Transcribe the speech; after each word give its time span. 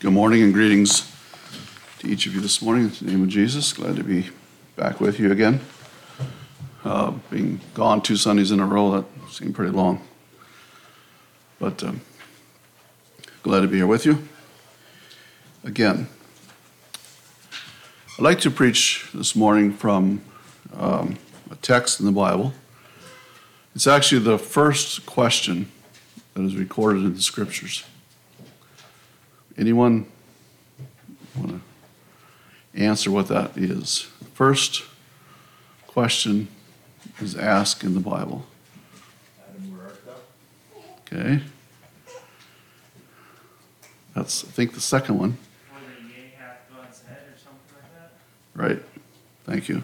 Good 0.00 0.12
morning 0.12 0.44
and 0.44 0.54
greetings 0.54 1.12
to 1.98 2.06
each 2.06 2.28
of 2.28 2.34
you 2.36 2.40
this 2.40 2.62
morning. 2.62 2.84
In 2.84 3.06
the 3.06 3.10
name 3.10 3.22
of 3.24 3.28
Jesus, 3.30 3.72
glad 3.72 3.96
to 3.96 4.04
be 4.04 4.30
back 4.76 5.00
with 5.00 5.18
you 5.18 5.32
again. 5.32 5.58
Uh, 6.84 7.14
being 7.32 7.60
gone 7.74 8.00
two 8.00 8.14
Sundays 8.14 8.52
in 8.52 8.60
a 8.60 8.64
row, 8.64 8.92
that 8.92 9.04
seemed 9.28 9.56
pretty 9.56 9.72
long. 9.72 10.00
But 11.58 11.82
um, 11.82 12.00
glad 13.42 13.62
to 13.62 13.66
be 13.66 13.78
here 13.78 13.88
with 13.88 14.06
you 14.06 14.28
again. 15.64 16.06
I'd 18.16 18.22
like 18.22 18.38
to 18.42 18.52
preach 18.52 19.10
this 19.12 19.34
morning 19.34 19.72
from 19.72 20.20
um, 20.76 21.18
a 21.50 21.56
text 21.56 21.98
in 21.98 22.06
the 22.06 22.12
Bible. 22.12 22.52
It's 23.74 23.88
actually 23.88 24.20
the 24.20 24.38
first 24.38 25.06
question 25.06 25.72
that 26.34 26.44
is 26.44 26.54
recorded 26.54 27.02
in 27.02 27.16
the 27.16 27.20
scriptures. 27.20 27.82
Anyone 29.58 30.06
want 31.36 31.60
to 32.74 32.80
answer 32.80 33.10
what 33.10 33.26
that 33.26 33.56
is? 33.56 34.08
First 34.34 34.84
question 35.88 36.46
is 37.20 37.34
asked 37.36 37.82
in 37.82 37.94
the 37.94 38.00
Bible. 38.00 38.46
Okay. 41.12 41.40
That's, 44.14 44.44
I 44.44 44.48
think, 44.48 44.74
the 44.74 44.80
second 44.80 45.18
one. 45.18 45.38
Whether 45.72 45.86
yea 46.08 46.32
hath 46.36 46.60
God's 46.72 47.02
head 47.02 47.22
or 47.32 47.38
something 47.38 47.74
like 47.74 47.92
that? 47.94 48.12
Right. 48.54 48.82
Thank 49.44 49.68
you. 49.68 49.82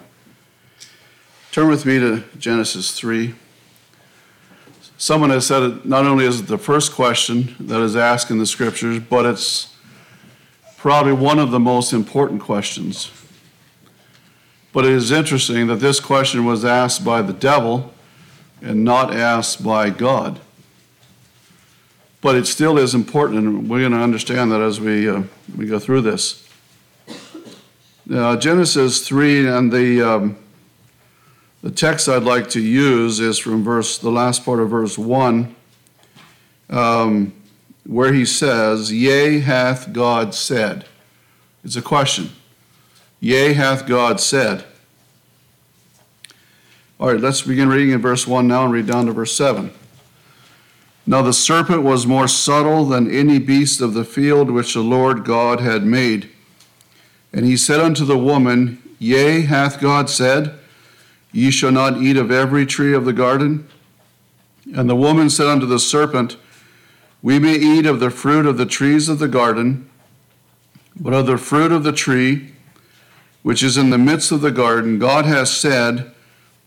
Turn 1.50 1.68
with 1.68 1.86
me 1.86 1.98
to 1.98 2.24
Genesis 2.38 2.92
3. 2.98 3.34
Someone 4.96 5.30
has 5.30 5.46
said 5.46 5.62
it 5.62 5.86
not 5.86 6.06
only 6.06 6.24
is 6.24 6.40
it 6.40 6.46
the 6.46 6.58
first 6.58 6.92
question 6.92 7.54
that 7.58 7.80
is 7.80 7.96
asked 7.96 8.30
in 8.30 8.38
the 8.38 8.46
scriptures, 8.46 9.00
but 9.00 9.26
it's 9.26 9.74
probably 10.76 11.12
one 11.12 11.38
of 11.38 11.50
the 11.50 11.58
most 11.58 11.92
important 11.92 12.40
questions. 12.40 13.10
But 14.72 14.84
it 14.84 14.92
is 14.92 15.10
interesting 15.10 15.66
that 15.68 15.76
this 15.76 16.00
question 16.00 16.44
was 16.44 16.64
asked 16.64 17.04
by 17.04 17.22
the 17.22 17.32
devil 17.32 17.92
and 18.60 18.84
not 18.84 19.14
asked 19.14 19.64
by 19.64 19.90
God. 19.90 20.40
But 22.20 22.36
it 22.36 22.46
still 22.46 22.78
is 22.78 22.94
important, 22.94 23.38
and 23.38 23.68
we're 23.68 23.80
going 23.80 23.92
to 23.92 23.98
understand 23.98 24.50
that 24.52 24.60
as 24.60 24.80
we, 24.80 25.08
uh, 25.08 25.22
we 25.56 25.66
go 25.66 25.78
through 25.78 26.00
this. 26.00 26.48
Uh, 28.10 28.36
Genesis 28.36 29.06
3 29.06 29.48
and 29.48 29.72
the 29.72 30.02
um, 30.02 30.36
the 31.64 31.70
text 31.70 32.10
I'd 32.10 32.24
like 32.24 32.50
to 32.50 32.60
use 32.60 33.20
is 33.20 33.38
from 33.38 33.64
verse, 33.64 33.96
the 33.96 34.10
last 34.10 34.44
part 34.44 34.60
of 34.60 34.68
verse 34.68 34.98
1, 34.98 35.56
um, 36.68 37.32
where 37.86 38.12
he 38.12 38.26
says, 38.26 38.92
Yea, 38.92 39.38
hath 39.38 39.90
God 39.94 40.34
said. 40.34 40.84
It's 41.64 41.74
a 41.74 41.80
question. 41.80 42.32
Yea, 43.18 43.54
hath 43.54 43.86
God 43.86 44.20
said. 44.20 44.66
All 47.00 47.10
right, 47.10 47.18
let's 47.20 47.40
begin 47.40 47.70
reading 47.70 47.92
in 47.92 48.02
verse 48.02 48.26
1 48.26 48.46
now 48.46 48.64
and 48.64 48.72
read 48.74 48.86
down 48.86 49.06
to 49.06 49.12
verse 49.12 49.34
7. 49.34 49.72
Now 51.06 51.22
the 51.22 51.32
serpent 51.32 51.82
was 51.82 52.06
more 52.06 52.28
subtle 52.28 52.84
than 52.84 53.10
any 53.10 53.38
beast 53.38 53.80
of 53.80 53.94
the 53.94 54.04
field 54.04 54.50
which 54.50 54.74
the 54.74 54.82
Lord 54.82 55.24
God 55.24 55.60
had 55.60 55.86
made. 55.86 56.28
And 57.32 57.46
he 57.46 57.56
said 57.56 57.80
unto 57.80 58.04
the 58.04 58.18
woman, 58.18 58.82
Yea, 58.98 59.40
hath 59.40 59.80
God 59.80 60.10
said, 60.10 60.58
Ye 61.34 61.50
shall 61.50 61.72
not 61.72 62.00
eat 62.00 62.16
of 62.16 62.30
every 62.30 62.64
tree 62.64 62.94
of 62.94 63.04
the 63.04 63.12
garden? 63.12 63.66
And 64.72 64.88
the 64.88 64.94
woman 64.94 65.28
said 65.28 65.48
unto 65.48 65.66
the 65.66 65.80
serpent, 65.80 66.36
We 67.22 67.40
may 67.40 67.56
eat 67.56 67.86
of 67.86 67.98
the 67.98 68.10
fruit 68.10 68.46
of 68.46 68.56
the 68.56 68.64
trees 68.64 69.08
of 69.08 69.18
the 69.18 69.26
garden, 69.26 69.90
but 70.98 71.12
of 71.12 71.26
the 71.26 71.36
fruit 71.36 71.72
of 71.72 71.82
the 71.82 71.92
tree 71.92 72.52
which 73.42 73.64
is 73.64 73.76
in 73.76 73.90
the 73.90 73.98
midst 73.98 74.30
of 74.30 74.42
the 74.42 74.52
garden, 74.52 75.00
God 75.00 75.26
hath 75.26 75.48
said, 75.48 76.12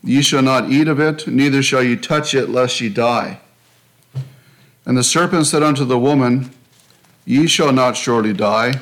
Ye 0.04 0.22
shall 0.22 0.44
not 0.44 0.70
eat 0.70 0.90
of 0.90 1.00
it, 1.00 1.26
neither 1.28 1.64
shall 1.64 1.82
ye 1.82 1.96
touch 1.96 2.36
it, 2.36 2.50
lest 2.50 2.82
ye 2.82 2.90
die. 2.90 3.40
And 4.86 4.98
the 4.98 5.04
serpent 5.04 5.48
said 5.48 5.64
unto 5.64 5.86
the 5.86 5.98
woman, 5.98 6.52
Ye 7.26 7.48
shall 7.48 7.72
not 7.72 7.96
surely 7.96 8.34
die. 8.34 8.82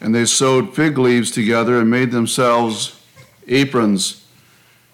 and 0.00 0.14
they 0.14 0.24
sewed 0.24 0.74
fig 0.74 0.98
leaves 0.98 1.30
together 1.30 1.80
and 1.80 1.90
made 1.90 2.10
themselves 2.10 3.00
aprons. 3.48 4.24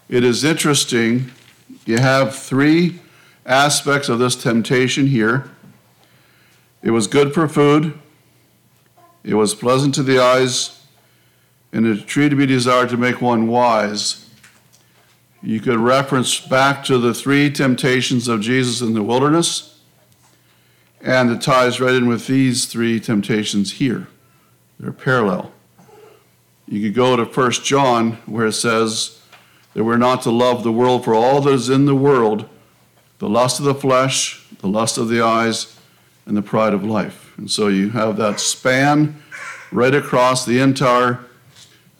It 0.08 0.24
is 0.24 0.44
interesting. 0.44 1.30
You 1.86 1.98
have 1.98 2.36
three 2.36 3.00
aspects 3.44 4.08
of 4.08 4.18
this 4.18 4.36
temptation 4.36 5.06
here. 5.06 5.50
It 6.82 6.90
was 6.90 7.06
good 7.06 7.32
for 7.32 7.48
food, 7.48 7.98
it 9.24 9.34
was 9.34 9.54
pleasant 9.54 9.94
to 9.94 10.02
the 10.02 10.18
eyes, 10.18 10.84
and 11.72 11.86
a 11.86 11.96
tree 11.96 12.28
to 12.28 12.34
be 12.34 12.46
desired 12.46 12.88
to 12.90 12.96
make 12.96 13.22
one 13.22 13.46
wise. 13.46 14.28
You 15.42 15.60
could 15.60 15.78
reference 15.78 16.40
back 16.40 16.84
to 16.84 16.98
the 16.98 17.14
three 17.14 17.50
temptations 17.50 18.28
of 18.28 18.40
Jesus 18.40 18.80
in 18.80 18.94
the 18.94 19.02
wilderness, 19.02 19.80
and 21.00 21.30
it 21.30 21.40
ties 21.40 21.80
right 21.80 21.94
in 21.94 22.06
with 22.06 22.26
these 22.26 22.66
three 22.66 23.00
temptations 23.00 23.74
here. 23.74 24.08
They're 24.82 24.92
parallel. 24.92 25.52
You 26.66 26.82
could 26.82 26.94
go 26.94 27.14
to 27.14 27.24
1 27.24 27.52
John 27.52 28.14
where 28.26 28.46
it 28.46 28.54
says 28.54 29.20
that 29.74 29.84
we're 29.84 29.96
not 29.96 30.22
to 30.22 30.30
love 30.30 30.64
the 30.64 30.72
world 30.72 31.04
for 31.04 31.14
all 31.14 31.40
that 31.40 31.54
is 31.54 31.70
in 31.70 31.86
the 31.86 31.94
world 31.94 32.48
the 33.20 33.28
lust 33.28 33.60
of 33.60 33.64
the 33.64 33.74
flesh, 33.74 34.44
the 34.58 34.66
lust 34.66 34.98
of 34.98 35.08
the 35.08 35.20
eyes, 35.20 35.78
and 36.26 36.36
the 36.36 36.42
pride 36.42 36.74
of 36.74 36.82
life. 36.82 37.32
And 37.38 37.48
so 37.48 37.68
you 37.68 37.90
have 37.90 38.16
that 38.16 38.40
span 38.40 39.22
right 39.70 39.94
across 39.94 40.44
the 40.44 40.58
entire 40.58 41.20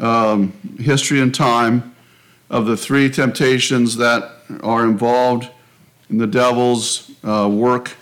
um, 0.01 0.53
history 0.81 1.21
and 1.21 1.33
time 1.33 1.95
of 2.51 2.67
the 2.67 2.77
three 2.77 3.09
temptations 3.09 3.97
that 3.99 4.33
are 4.65 4.85
involved 4.85 5.49
in 6.11 6.19
the 6.19 6.27
devil's 6.27 7.13
uh, 7.23 7.49
work 7.49 7.93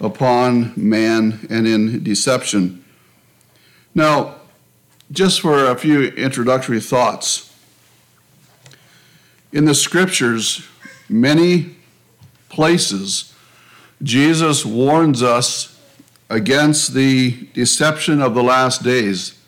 upon 0.00 0.72
man 0.76 1.46
and 1.48 1.68
in 1.68 2.02
deception. 2.02 2.83
Now, 3.94 4.36
just 5.12 5.40
for 5.40 5.66
a 5.66 5.76
few 5.76 6.02
introductory 6.02 6.80
thoughts. 6.80 7.54
In 9.52 9.66
the 9.66 9.74
scriptures, 9.74 10.66
many 11.08 11.76
places, 12.48 13.32
Jesus 14.02 14.64
warns 14.64 15.22
us 15.22 15.78
against 16.28 16.94
the 16.94 17.48
deception 17.54 18.20
of 18.20 18.34
the 18.34 18.42
last 18.42 18.82
days. 18.82 19.38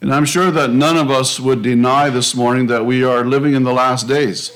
And 0.00 0.14
I'm 0.14 0.26
sure 0.26 0.50
that 0.50 0.70
none 0.70 0.96
of 0.96 1.10
us 1.10 1.40
would 1.40 1.62
deny 1.62 2.10
this 2.10 2.34
morning 2.34 2.66
that 2.68 2.84
we 2.84 3.02
are 3.02 3.24
living 3.24 3.54
in 3.54 3.64
the 3.64 3.72
last 3.72 4.06
days. 4.06 4.52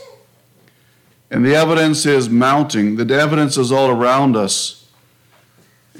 And 1.30 1.44
the 1.44 1.54
evidence 1.54 2.06
is 2.06 2.28
mounting, 2.28 2.96
the 2.96 3.14
evidence 3.14 3.56
is 3.56 3.72
all 3.72 3.90
around 3.90 4.36
us. 4.36 4.86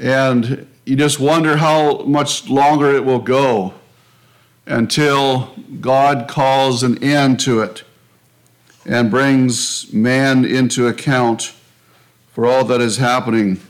And 0.01 0.69
you 0.89 0.97
just 0.97 1.21
wonder 1.21 1.59
how 1.59 1.99
much 2.05 2.49
longer 2.49 2.95
it 2.95 3.05
will 3.05 3.19
go 3.19 3.75
until 4.65 5.55
God 5.83 6.27
calls 6.29 6.83
an 6.83 7.05
end 7.05 7.41
to 7.41 7.61
it 7.61 7.85
and 8.87 9.11
brings 9.11 9.93
man 9.93 10.47
into 10.47 10.87
account 10.87 11.53
for 12.33 12.47
all 12.47 12.65
that 12.65 12.81
is 12.81 12.97
happening. 12.97 13.61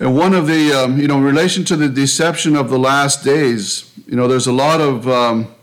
And 0.00 0.16
one 0.16 0.34
of 0.34 0.48
the, 0.48 0.72
um, 0.72 0.98
you 1.00 1.06
know, 1.06 1.18
in 1.18 1.22
relation 1.22 1.62
to 1.66 1.76
the 1.76 1.88
deception 1.88 2.56
of 2.56 2.68
the 2.68 2.78
last 2.78 3.22
days, 3.22 3.92
you 4.08 4.16
know, 4.16 4.26
there's 4.26 4.48
a 4.48 4.52
lot 4.52 4.80
of 4.80 5.06
um, 5.06 5.54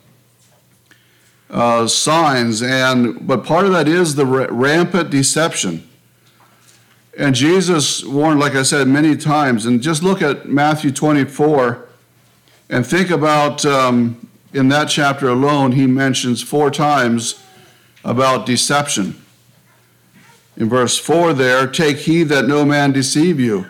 uh, 1.50 1.86
signs, 1.86 2.62
and 2.62 3.28
but 3.28 3.44
part 3.44 3.66
of 3.66 3.74
that 3.74 3.90
is 3.90 4.16
the 4.16 4.26
rampant 4.26 5.10
deception. 5.10 5.87
And 7.18 7.34
Jesus 7.34 8.06
warned, 8.06 8.40
like 8.40 8.54
I 8.54 8.62
said, 8.62 8.88
many 8.88 9.18
times. 9.18 9.66
And 9.66 9.82
just 9.82 10.04
look 10.04 10.22
at 10.22 10.48
Matthew 10.48 10.92
24 10.92 11.88
and 12.70 12.86
think 12.86 13.10
about 13.10 13.66
um, 13.66 14.28
in 14.54 14.70
that 14.70 14.90
chapter 14.90 15.28
alone, 15.28 15.72
he 15.72 15.88
mentions 15.88 16.44
four 16.44 16.70
times 16.70 17.44
about 18.04 18.46
deception. 18.46 19.20
In 20.56 20.70
verse 20.70 20.98
4 20.98 21.34
there, 21.34 21.68
take 21.68 21.98
heed 21.98 22.26
that 22.26 22.48
no 22.48 22.66
man 22.66 22.92
deceive 22.92 23.40
you. 23.40 23.68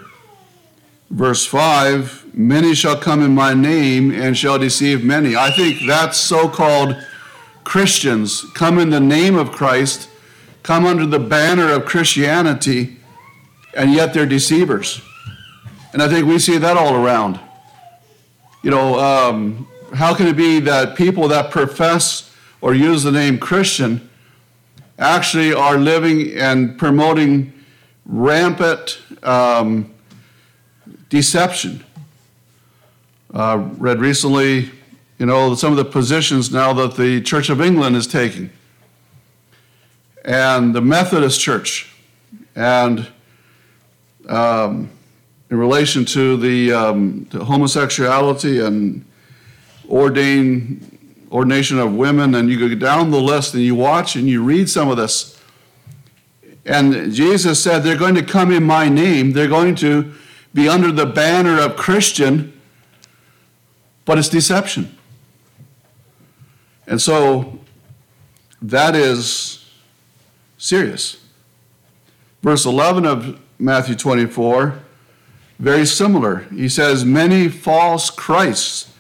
Verse 1.10 1.46
5, 1.46 2.26
Many 2.34 2.76
shall 2.76 2.98
come 2.98 3.24
in 3.24 3.34
my 3.34 3.54
name 3.54 4.12
and 4.12 4.38
shall 4.38 4.60
deceive 4.60 5.04
many. 5.04 5.36
I 5.36 5.52
think 5.52 5.80
that's 5.88 6.18
so 6.18 6.48
called 6.50 6.96
Christians 7.64 8.46
come 8.54 8.78
in 8.78 8.92
the 8.92 9.00
name 9.00 9.36
of 9.36 9.52
Christ, 9.52 10.10
come 10.64 10.86
under 10.86 11.06
the 11.06 11.20
banner 11.20 11.72
of 11.72 11.86
Christianity, 11.86 12.97
and 13.78 13.94
yet 13.94 14.14
they're 14.14 14.26
deceivers. 14.26 15.02
And 15.94 16.02
I 16.02 16.10
think 16.10 16.28
we 16.28 16.40
see 16.40 16.58
that 16.58 16.76
all 16.76 16.96
around. 16.96 17.40
You 18.64 18.72
know, 18.72 19.00
um, 19.00 19.68
how 19.94 20.14
can 20.14 20.28
it 20.28 20.36
be 20.36 20.60
that 20.62 20.98
people 20.98 21.28
that 21.30 21.52
profess 21.52 22.36
or 22.60 22.74
use 22.74 23.04
the 23.04 23.12
name 23.12 23.38
Christian 23.38 24.10
actually 24.98 25.54
are 25.54 25.78
living 25.78 26.34
and 26.34 26.78
promoting 26.78 27.54
rampant 28.06 29.00
um, 29.24 29.94
deception? 31.10 31.84
Uh, 33.34 33.70
read 33.78 34.00
recently, 34.00 34.72
you 35.20 35.26
know, 35.26 35.54
some 35.54 35.72
of 35.72 35.78
the 35.78 35.86
positions 35.86 36.52
now 36.52 36.74
that 36.74 36.96
the 36.96 37.22
Church 37.22 37.50
of 37.50 37.62
England 37.62 37.96
is 37.96 38.08
taking, 38.08 38.50
and 40.26 40.74
the 40.74 40.82
Methodist 40.82 41.40
Church, 41.40 41.94
and 42.56 43.08
um, 44.28 44.90
in 45.50 45.58
relation 45.58 46.06
to 46.06 46.38
the 46.38 46.74
um, 46.74 47.28
homosexuality 47.32 48.60
and 48.60 49.06
ordain 49.90 50.94
ordination 51.32 51.78
of 51.78 51.94
women, 51.94 52.36
and 52.36 52.50
you 52.50 52.58
go 52.58 52.74
down 52.76 53.12
the 53.12 53.20
list 53.20 53.54
and 53.54 53.64
you 53.64 53.76
watch 53.76 54.16
and 54.16 54.28
you 54.28 54.42
read 54.44 54.70
some 54.70 54.90
of 54.90 54.98
this. 54.98 55.42
And 56.66 57.12
Jesus 57.14 57.62
said, 57.62 57.80
They're 57.80 57.98
going 57.98 58.16
to 58.16 58.24
come 58.24 58.52
in 58.52 58.64
my 58.64 58.90
name, 58.90 59.34
they're 59.34 59.48
going 59.48 59.76
to 59.76 60.14
be 60.54 60.68
under 60.68 60.92
the 60.92 61.06
banner 61.06 61.60
of 61.60 61.76
Christian 61.76 62.54
but 64.08 64.18
it's 64.18 64.30
deception. 64.30 64.98
And 66.88 67.00
so 67.00 67.60
that 68.62 68.96
is 68.96 69.70
serious. 70.58 71.18
Verse 72.42 72.66
11 72.66 73.06
of 73.06 73.38
Matthew 73.60 73.96
24, 73.96 74.80
very 75.60 75.86
similar. 75.86 76.40
He 76.54 76.70
says, 76.70 77.04
Many 77.04 77.50
false 77.50 78.10
Christs 78.10 78.94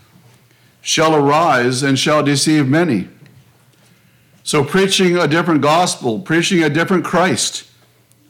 shall 0.82 1.16
arise 1.16 1.84
and 1.84 1.98
shall 2.00 2.24
deceive 2.24 2.68
many. 2.68 3.10
So, 4.44 4.64
preaching 4.64 5.18
a 5.18 5.28
different 5.28 5.62
gospel, 5.62 6.20
preaching 6.20 6.64
a 6.64 6.70
different 6.70 7.04
Christ, 7.04 7.70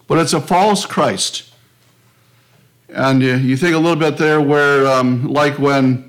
but 0.08 0.18
it's 0.18 0.34
a 0.34 0.42
false 0.42 0.86
Christ. 0.86 1.54
And 2.90 3.22
you 3.22 3.56
think 3.58 3.76
a 3.76 3.80
little 3.80 4.00
bit 4.00 4.18
there 4.18 4.42
where, 4.42 4.88
um, 4.88 5.28
like 5.28 5.60
when 5.60 6.08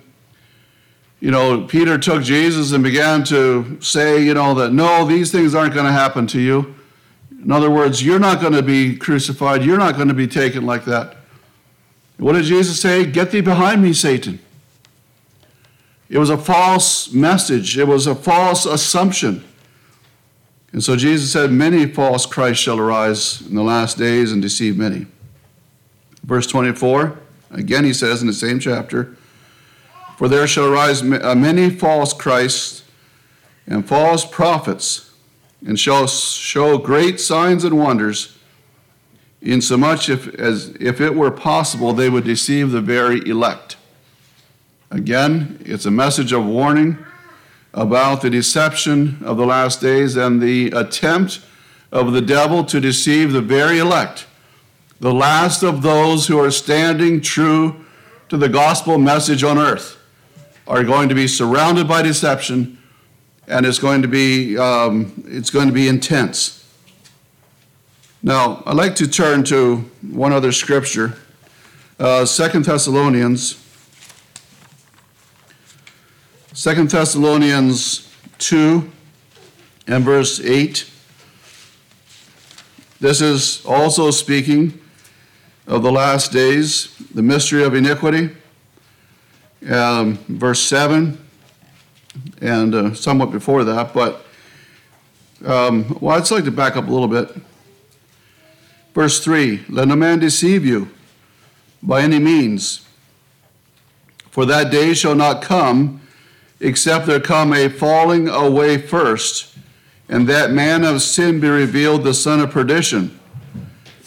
you 1.21 1.33
know, 1.33 1.63
Peter 1.63 1.99
took 1.99 2.23
Jesus 2.23 2.73
and 2.73 2.85
began 2.85 3.25
to 3.25 3.79
say, 3.81 4.23
you 4.23 4.35
know, 4.35 4.55
that 4.55 4.73
no, 4.73 5.05
these 5.05 5.33
things 5.33 5.55
aren't 5.55 5.75
going 5.75 5.87
to 5.87 5.93
happen 5.93 6.27
to 6.29 6.41
you. 6.41 6.77
In 7.43 7.53
other 7.53 7.71
words, 7.71 8.03
you're 8.03 8.19
not 8.19 8.41
going 8.41 8.53
to 8.53 8.63
be 8.63 8.97
crucified. 8.97 9.65
You're 9.65 9.79
not 9.79 9.97
going 9.97 10.09
to 10.09 10.15
be 10.15 10.27
taken 10.27 10.67
like 10.67 10.85
that. 10.87 11.17
What 12.19 12.33
did 12.33 12.45
Jesus 12.45 12.81
say? 12.81 13.07
Get 13.07 13.31
thee 13.31 13.41
behind 13.41 13.83
me, 13.83 13.93
Satan. 13.93 14.41
It 16.09 16.19
was 16.19 16.31
a 16.31 16.39
false 16.39 17.13
message, 17.13 17.77
it 17.77 17.87
was 17.87 18.07
a 18.07 18.15
false 18.15 18.65
assumption. 18.65 19.45
And 20.73 20.83
so 20.83 20.97
Jesus 20.97 21.33
said, 21.33 21.51
Many 21.51 21.87
false 21.87 22.27
Christs 22.27 22.63
shall 22.63 22.79
arise 22.79 23.41
in 23.43 23.55
the 23.55 23.63
last 23.63 23.99
days 23.99 24.33
and 24.33 24.43
deceive 24.43 24.77
many. 24.77 25.07
Verse 26.25 26.47
24, 26.47 27.19
again, 27.51 27.85
he 27.85 27.95
says 27.95 28.21
in 28.21 28.27
the 28.27 28.35
same 28.35 28.59
chapter, 28.59 29.17
for 30.17 30.29
there 30.29 30.47
shall 30.47 30.67
arise 30.67 31.01
uh, 31.01 31.35
many 31.35 31.71
false 31.71 32.13
Christs 32.13 32.83
and 33.67 33.87
false 33.87 34.25
prophets, 34.25 35.08
and 35.67 35.79
shall 35.79 36.07
show 36.07 36.79
great 36.79 37.21
signs 37.21 37.65
and 37.65 37.79
wonders, 37.79 38.37
insomuch 39.43 40.09
if, 40.09 40.29
as 40.35 40.77
if 40.81 41.01
it 41.01 41.15
were 41.15 41.31
possible 41.31 41.93
they 41.93 42.11
would 42.11 42.25
deceive 42.25 42.71
the 42.71 42.81
very 42.81 43.19
elect. 43.29 43.77
Again, 44.91 45.61
it's 45.65 45.85
a 45.85 45.91
message 45.91 46.33
of 46.33 46.47
warning 46.47 46.99
about 47.75 48.23
the 48.23 48.31
deception 48.31 49.19
of 49.23 49.37
the 49.37 49.47
last 49.47 49.81
days 49.81 50.17
and 50.17 50.41
the 50.41 50.71
attempt 50.71 51.41
of 51.93 52.13
the 52.13 52.21
devil 52.21 52.65
to 52.65 52.81
deceive 52.81 53.33
the 53.33 53.41
very 53.41 53.79
elect, 53.79 54.27
the 55.01 55.13
last 55.13 55.63
of 55.63 55.83
those 55.83 56.27
who 56.27 56.39
are 56.39 56.51
standing 56.51 57.21
true 57.21 57.85
to 58.29 58.37
the 58.37 58.49
gospel 58.49 58.99
message 58.99 59.43
on 59.43 59.59
earth 59.59 59.97
are 60.67 60.85
going 60.85 61.09
to 61.09 61.15
be 61.15 61.27
surrounded 61.27 61.89
by 61.89 62.03
deception, 62.03 62.78
and 63.49 63.67
it's 63.67 63.79
going 63.79 64.03
to 64.03 64.09
be 64.09 64.57
um, 64.59 65.25
it's 65.27 65.51
going 65.51 65.67
to 65.67 65.73
be 65.73 65.89
intense. 65.89 66.55
Now, 68.23 68.63
I'd 68.67 68.77
like 68.77 68.95
to 68.97 69.09
turn 69.09 69.45
to 69.45 69.77
one 70.11 70.33
other 70.33 70.53
scripture, 70.53 71.15
uh, 71.99 72.25
Thessalonians. 72.25 73.65
Second 76.53 76.91
Thessalonians 76.91 78.13
2 78.39 78.91
and 79.87 80.05
verse 80.05 80.41
8. 80.41 80.91
This 83.01 83.21
is 83.21 83.65
also 83.65 84.11
speaking 84.11 84.81
of 85.69 85.85
the 85.85 85.93
last 85.93 86.33
days, 86.33 86.97
the 87.15 87.23
mystery 87.23 87.63
of 87.63 87.75
iniquity 87.75 88.31
um, 89.67 90.19
verse 90.29 90.61
7, 90.63 91.19
and 92.41 92.75
uh, 92.75 92.95
somewhat 92.95 93.31
before 93.31 93.65
that. 93.65 93.93
But, 93.93 94.25
um, 95.45 95.97
well, 96.01 96.17
I'd 96.17 96.31
like 96.31 96.45
to 96.45 96.51
back 96.51 96.77
up 96.77 96.87
a 96.87 96.91
little 96.91 97.09
bit. 97.09 97.35
Verse 98.95 99.21
3 99.23 99.65
Let 99.69 99.89
no 99.89 99.97
man 99.97 100.19
deceive 100.19 100.65
you 100.65 100.91
by 101.83 102.03
any 102.03 102.19
means, 102.19 102.87
for 104.31 104.45
that 104.47 104.71
day 104.71 104.95
shall 104.95 105.15
not 105.15 105.43
come 105.43 106.01
except 106.61 107.07
there 107.07 107.21
come 107.21 107.53
a 107.53 107.69
falling 107.69 108.29
away 108.29 108.79
first, 108.79 109.57
and 110.09 110.29
that 110.29 110.51
man 110.51 110.85
of 110.85 111.03
sin 111.03 111.41
be 111.41 111.49
revealed, 111.49 112.03
the 112.03 112.15
son 112.15 112.41
of 112.41 112.51
perdition, 112.51 113.19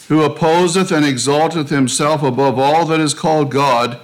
who 0.08 0.22
opposeth 0.22 0.90
and 0.90 1.06
exalteth 1.06 1.70
himself 1.70 2.22
above 2.22 2.58
all 2.58 2.84
that 2.84 3.00
is 3.00 3.14
called 3.14 3.50
God 3.50 3.98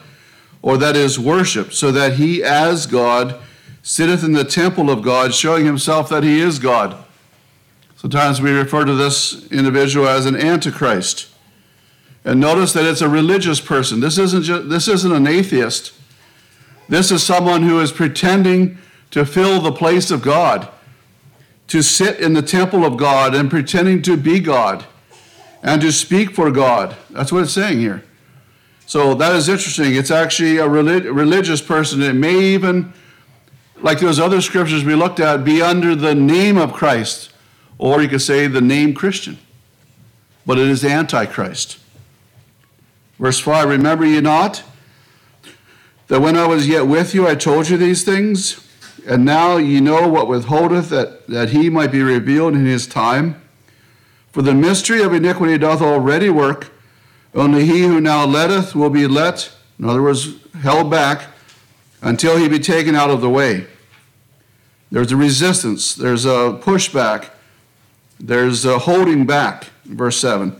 or 0.62 0.76
that 0.78 0.96
is 0.96 1.19
worshipped, 1.19 1.75
so 1.75 1.93
that 1.93 2.14
he 2.14 2.43
as 2.43 2.87
God 2.87 3.40
sitteth 3.88 4.23
in 4.23 4.32
the 4.32 4.44
temple 4.44 4.90
of 4.90 5.00
God, 5.00 5.32
showing 5.32 5.65
himself 5.65 6.10
that 6.10 6.22
he 6.22 6.41
is 6.41 6.58
God. 6.58 6.94
Sometimes 7.96 8.39
we 8.39 8.51
refer 8.51 8.84
to 8.84 8.94
this 8.94 9.51
individual 9.51 10.06
as 10.06 10.27
an 10.27 10.36
antichrist. 10.36 11.29
And 12.22 12.39
notice 12.39 12.74
that 12.74 12.84
it's 12.84 13.01
a 13.01 13.08
religious 13.08 13.62
person. 13.62 14.01
This 14.01 14.19
isn't, 14.19 14.43
just, 14.43 14.69
this 14.69 14.89
isn't 14.89 15.10
an 15.10 15.27
atheist. 15.27 15.94
This 16.91 17.10
is 17.10 17.22
someone 17.22 17.62
who 17.62 17.81
is 17.81 17.91
pretending 17.91 18.77
to 19.10 19.24
fill 19.24 19.58
the 19.58 19.72
place 19.72 20.10
of 20.10 20.20
God, 20.20 20.69
to 21.69 21.81
sit 21.81 22.20
in 22.20 22.34
the 22.34 22.43
temple 22.43 22.84
of 22.84 22.98
God 22.98 23.34
and 23.34 23.48
pretending 23.48 24.03
to 24.03 24.19
be 24.19 24.39
God 24.39 24.84
and 25.62 25.81
to 25.81 25.93
speak 25.93 26.34
for 26.34 26.51
God. 26.51 26.94
That's 27.08 27.32
what 27.32 27.44
it's 27.44 27.55
saying 27.55 27.79
here. 27.79 28.05
So 28.84 29.15
that 29.15 29.34
is 29.34 29.48
interesting. 29.48 29.94
It's 29.94 30.10
actually 30.10 30.58
a 30.58 30.69
relig- 30.69 31.06
religious 31.06 31.62
person. 31.62 32.03
It 32.03 32.12
may 32.12 32.39
even, 32.39 32.93
like 33.81 34.01
those 34.01 34.19
other 34.19 34.41
scriptures 34.41 34.85
we 34.85 34.94
looked 34.94 35.20
at, 35.20 35.44
be 35.44 35.63
under 35.63 35.94
the 35.94 36.15
name 36.15 36.56
of 36.56 36.73
Christ, 36.73 37.32
or 37.79 38.03
you 38.03 38.08
could 38.08 38.23
say 38.23 38.47
the 38.47 38.61
name 38.61 38.94
Christian. 38.94 39.39
But 40.47 40.58
it 40.58 40.69
is 40.69 40.85
Antichrist. 40.85 41.79
Verse 43.19 43.39
5 43.39 43.69
Remember 43.69 44.05
ye 44.05 44.20
not 44.20 44.63
that 46.08 46.20
when 46.20 46.37
I 46.37 46.47
was 46.47 46.69
yet 46.69 46.87
with 46.87 47.15
you, 47.15 47.27
I 47.27 47.35
told 47.35 47.69
you 47.69 47.77
these 47.77 48.05
things? 48.05 48.65
And 49.06 49.25
now 49.25 49.56
ye 49.56 49.81
know 49.81 50.08
what 50.08 50.29
withholdeth 50.29 50.91
that, 50.91 51.27
that 51.29 51.51
he 51.51 51.70
might 51.70 51.93
be 51.93 52.03
revealed 52.03 52.55
in 52.55 52.67
his 52.67 52.87
time. 52.87 53.41
For 54.32 54.43
the 54.43 54.55
mystery 54.55 55.03
of 55.03 55.13
iniquity 55.13 55.56
doth 55.58 55.81
already 55.81 56.31
work. 56.31 56.70
Only 57.35 57.65
he 57.65 57.82
who 57.82 58.01
now 58.01 58.25
letteth 58.25 58.75
will 58.75 58.91
be 58.91 59.06
let, 59.06 59.51
in 59.79 59.85
other 59.85 60.03
words, 60.03 60.35
held 60.63 60.91
back, 60.91 61.29
until 62.02 62.36
he 62.36 62.48
be 62.48 62.58
taken 62.58 62.94
out 62.94 63.10
of 63.10 63.20
the 63.20 63.31
way. 63.31 63.67
There's 64.90 65.12
a 65.12 65.17
resistance, 65.17 65.94
there's 65.94 66.24
a 66.24 66.58
pushback, 66.62 67.31
there's 68.19 68.64
a 68.64 68.81
holding 68.81 69.26
back, 69.26 69.69
verse 69.84 70.19
7. 70.19 70.58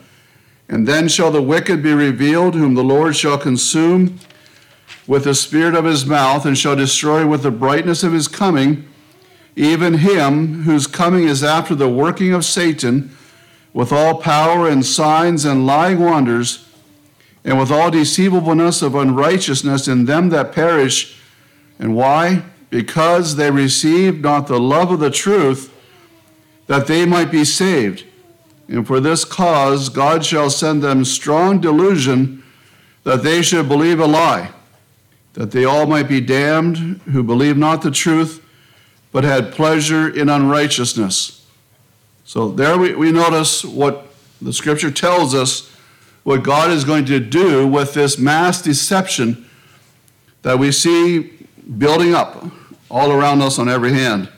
And 0.69 0.87
then 0.87 1.09
shall 1.09 1.31
the 1.31 1.43
wicked 1.43 1.83
be 1.83 1.95
revealed, 1.95 2.55
whom 2.55 2.75
the 2.75 2.85
Lord 2.85 3.17
shall 3.17 3.39
consume 3.39 4.19
with 5.07 5.25
the 5.25 5.35
spirit 5.35 5.75
of 5.75 5.87
his 5.87 6.05
mouth, 6.05 6.45
and 6.45 6.59
shall 6.59 6.77
destroy 6.77 7.27
with 7.27 7.43
the 7.43 7.51
brightness 7.51 8.03
of 8.03 8.13
his 8.13 8.29
coming, 8.29 8.87
even 9.57 9.95
him 9.95 10.65
whose 10.65 10.87
coming 10.87 11.25
is 11.25 11.43
after 11.43 11.75
the 11.75 11.89
working 11.89 12.35
of 12.35 12.45
Satan 12.45 13.17
with 13.73 13.93
all 13.93 14.21
power 14.21 14.69
and 14.69 14.85
signs 14.85 15.45
and 15.45 15.67
lying 15.67 16.01
wonders, 16.01 16.69
and 17.45 17.59
with 17.59 17.71
all 17.71 17.91
deceivableness 17.91 18.83
of 18.83 18.95
unrighteousness 18.95 19.89
in 19.89 20.05
them 20.05 20.29
that 20.29 20.53
perish. 20.53 21.18
And 21.79 21.95
why? 21.95 22.43
Because 22.71 23.37
they 23.37 23.51
received 23.51 24.23
not 24.23 24.47
the 24.47 24.61
love 24.61 24.91
of 24.91 25.01
the 25.01 25.11
truth, 25.11 25.73
that 26.67 26.87
they 26.87 27.07
might 27.07 27.31
be 27.31 27.45
saved. 27.45 28.05
And 28.69 28.87
for 28.87 29.01
this 29.01 29.25
cause 29.25 29.89
God 29.89 30.25
shall 30.25 30.51
send 30.51 30.83
them 30.83 31.05
strong 31.05 31.61
delusion, 31.61 32.43
that 33.05 33.23
they 33.23 33.41
should 33.41 33.69
believe 33.69 34.01
a 34.01 34.07
lie, 34.07 34.51
that 35.33 35.51
they 35.51 35.65
all 35.65 35.87
might 35.87 36.09
be 36.09 36.21
damned 36.21 37.01
who 37.07 37.23
believe 37.23 37.57
not 37.57 37.83
the 37.83 37.91
truth, 37.91 38.45
but 39.11 39.25
had 39.25 39.53
pleasure 39.53 40.09
in 40.09 40.29
unrighteousness. 40.29 41.47
So 42.25 42.51
there 42.51 42.77
we, 42.77 42.95
we 42.95 43.11
notice 43.11 43.65
what 43.65 44.09
the 44.43 44.53
scripture 44.53 44.91
tells 44.91 45.35
us 45.35 45.75
what 46.25 46.43
God 46.43 46.71
is 46.71 46.85
going 46.85 47.07
to 47.07 47.21
do 47.21 47.67
with 47.67 47.95
this 47.95 48.19
mass 48.19 48.61
deception 48.61 49.47
that 50.43 50.59
we 50.59 50.71
see 50.71 51.38
building 51.77 52.15
up 52.15 52.45
all 52.91 53.13
around 53.13 53.43
us 53.43 53.59
on 53.59 53.69
every 53.69 53.93
hand. 53.93 54.29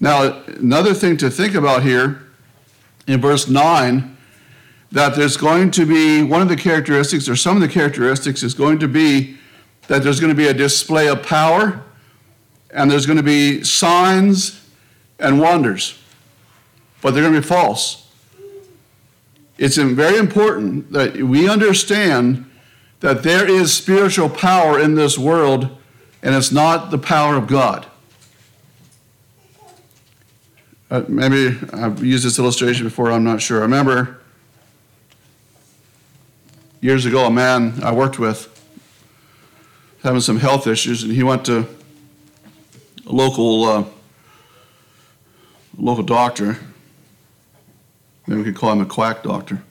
Now, 0.00 0.42
another 0.46 0.94
thing 0.94 1.16
to 1.18 1.30
think 1.30 1.54
about 1.54 1.82
here 1.82 2.26
in 3.06 3.20
verse 3.20 3.48
9 3.48 4.16
that 4.92 5.14
there's 5.14 5.36
going 5.36 5.70
to 5.70 5.86
be 5.86 6.22
one 6.22 6.42
of 6.42 6.48
the 6.48 6.56
characteristics, 6.56 7.28
or 7.28 7.36
some 7.36 7.56
of 7.56 7.62
the 7.62 7.68
characteristics, 7.68 8.42
is 8.42 8.54
going 8.54 8.78
to 8.80 8.88
be 8.88 9.36
that 9.86 10.02
there's 10.02 10.18
going 10.18 10.30
to 10.30 10.36
be 10.36 10.48
a 10.48 10.54
display 10.54 11.08
of 11.08 11.22
power 11.22 11.82
and 12.72 12.90
there's 12.90 13.06
going 13.06 13.16
to 13.16 13.22
be 13.22 13.62
signs 13.62 14.68
and 15.18 15.40
wonders, 15.40 16.00
but 17.02 17.12
they're 17.12 17.22
going 17.22 17.34
to 17.34 17.40
be 17.40 17.46
false. 17.46 18.08
It's 19.58 19.76
very 19.76 20.16
important 20.16 20.92
that 20.92 21.16
we 21.16 21.48
understand 21.48 22.50
that 23.00 23.22
there 23.22 23.48
is 23.48 23.72
spiritual 23.72 24.28
power 24.28 24.78
in 24.78 24.94
this 24.94 25.18
world, 25.18 25.76
and 26.22 26.34
it's 26.34 26.52
not 26.52 26.90
the 26.90 26.98
power 26.98 27.36
of 27.36 27.46
God. 27.46 27.86
Uh, 30.90 31.04
maybe 31.08 31.56
I've 31.72 32.02
used 32.02 32.24
this 32.24 32.38
illustration 32.38 32.84
before, 32.84 33.12
I'm 33.12 33.22
not 33.22 33.40
sure. 33.40 33.58
I 33.58 33.62
remember 33.62 34.20
years 36.80 37.06
ago, 37.06 37.26
a 37.26 37.30
man 37.30 37.74
I 37.82 37.92
worked 37.92 38.18
with 38.18 38.48
having 40.02 40.20
some 40.20 40.38
health 40.38 40.66
issues, 40.66 41.02
and 41.02 41.12
he 41.12 41.22
went 41.22 41.44
to 41.46 41.66
a 43.06 43.12
local 43.12 43.64
uh, 43.64 43.84
local 45.76 46.02
doctor. 46.02 46.58
Maybe 48.26 48.42
we 48.42 48.44
could 48.44 48.56
call 48.56 48.72
him 48.72 48.80
a 48.80 48.86
quack 48.86 49.22
doctor. 49.22 49.62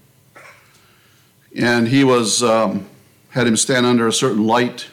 And 1.55 1.87
he 1.87 2.03
was 2.03 2.43
um, 2.43 2.87
had 3.29 3.47
him 3.47 3.57
stand 3.57 3.85
under 3.85 4.07
a 4.07 4.13
certain 4.13 4.45
light 4.45 4.87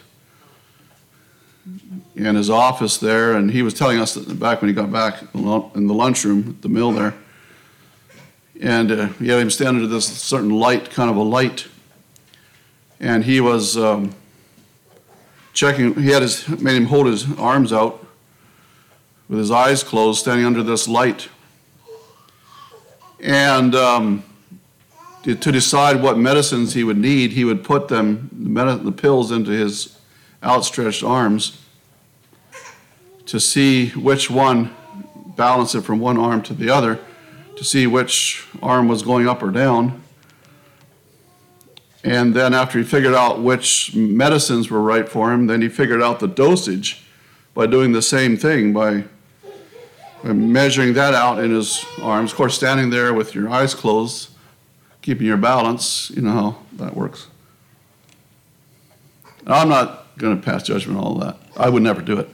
in 2.16 2.34
his 2.34 2.48
office 2.48 2.96
there, 2.96 3.34
and 3.34 3.50
he 3.50 3.60
was 3.60 3.74
telling 3.74 3.98
us 4.00 4.16
back 4.16 4.62
when 4.62 4.68
he 4.68 4.74
got 4.74 4.90
back 4.90 5.22
in 5.34 5.86
the 5.86 5.94
lunchroom 5.94 6.48
at 6.48 6.62
the 6.62 6.68
mill 6.68 6.90
there, 6.90 7.14
and 8.60 8.90
uh, 8.90 9.06
he 9.18 9.28
had 9.28 9.38
him 9.38 9.50
stand 9.50 9.76
under 9.76 9.86
this 9.86 10.06
certain 10.06 10.48
light, 10.48 10.90
kind 10.90 11.10
of 11.10 11.16
a 11.16 11.22
light, 11.22 11.68
and 13.00 13.24
he 13.24 13.38
was 13.38 13.76
um, 13.76 14.14
checking. 15.52 15.94
He 15.94 16.08
had 16.08 16.22
his 16.22 16.48
made 16.48 16.76
him 16.76 16.86
hold 16.86 17.06
his 17.06 17.30
arms 17.38 17.70
out 17.70 18.04
with 19.28 19.38
his 19.38 19.50
eyes 19.50 19.84
closed, 19.84 20.20
standing 20.20 20.46
under 20.46 20.62
this 20.62 20.88
light, 20.88 21.28
and 23.20 23.74
um, 23.74 24.24
to 25.22 25.34
decide 25.34 26.02
what 26.02 26.16
medicines 26.16 26.72
he 26.72 26.82
would 26.82 26.96
need, 26.96 27.32
he 27.32 27.44
would 27.44 27.62
put 27.62 27.88
them 27.88 28.30
the, 28.32 28.76
the 28.76 28.92
pills 28.92 29.32
into 29.32 29.50
his 29.50 29.98
outstretched 30.42 31.02
arms 31.02 31.60
to 33.26 33.40
see 33.40 33.90
which 33.90 34.30
one 34.30 34.74
balance 35.36 35.74
it 35.74 35.82
from 35.82 36.00
one 36.00 36.16
arm 36.16 36.42
to 36.42 36.54
the 36.54 36.70
other 36.70 36.98
to 37.56 37.64
see 37.64 37.86
which 37.86 38.46
arm 38.62 38.86
was 38.86 39.02
going 39.02 39.26
up 39.26 39.42
or 39.42 39.50
down. 39.50 40.02
And 42.04 42.34
then 42.34 42.54
after 42.54 42.78
he 42.78 42.84
figured 42.84 43.14
out 43.14 43.42
which 43.42 43.94
medicines 43.94 44.70
were 44.70 44.80
right 44.80 45.08
for 45.08 45.32
him, 45.32 45.46
then 45.46 45.60
he 45.60 45.68
figured 45.68 46.02
out 46.02 46.20
the 46.20 46.28
dosage 46.28 47.02
by 47.54 47.66
doing 47.66 47.92
the 47.92 48.02
same 48.02 48.36
thing 48.36 48.72
by, 48.72 49.04
by 50.22 50.32
measuring 50.32 50.92
that 50.94 51.14
out 51.14 51.42
in 51.42 51.50
his 51.50 51.84
arms. 52.00 52.30
Of 52.30 52.36
course, 52.36 52.54
standing 52.54 52.90
there 52.90 53.12
with 53.12 53.34
your 53.34 53.48
eyes 53.48 53.74
closed, 53.74 54.30
keeping 55.02 55.26
your 55.26 55.38
balance, 55.38 56.10
you 56.10 56.22
know 56.22 56.30
how 56.30 56.58
that 56.74 56.94
works. 56.94 57.26
I'm 59.46 59.68
not 59.68 60.16
going 60.18 60.38
to 60.38 60.42
pass 60.42 60.62
judgment 60.62 60.98
on 60.98 61.04
all 61.04 61.14
that. 61.16 61.38
I 61.56 61.68
would 61.68 61.82
never 61.82 62.02
do 62.02 62.18
it. 62.18 62.28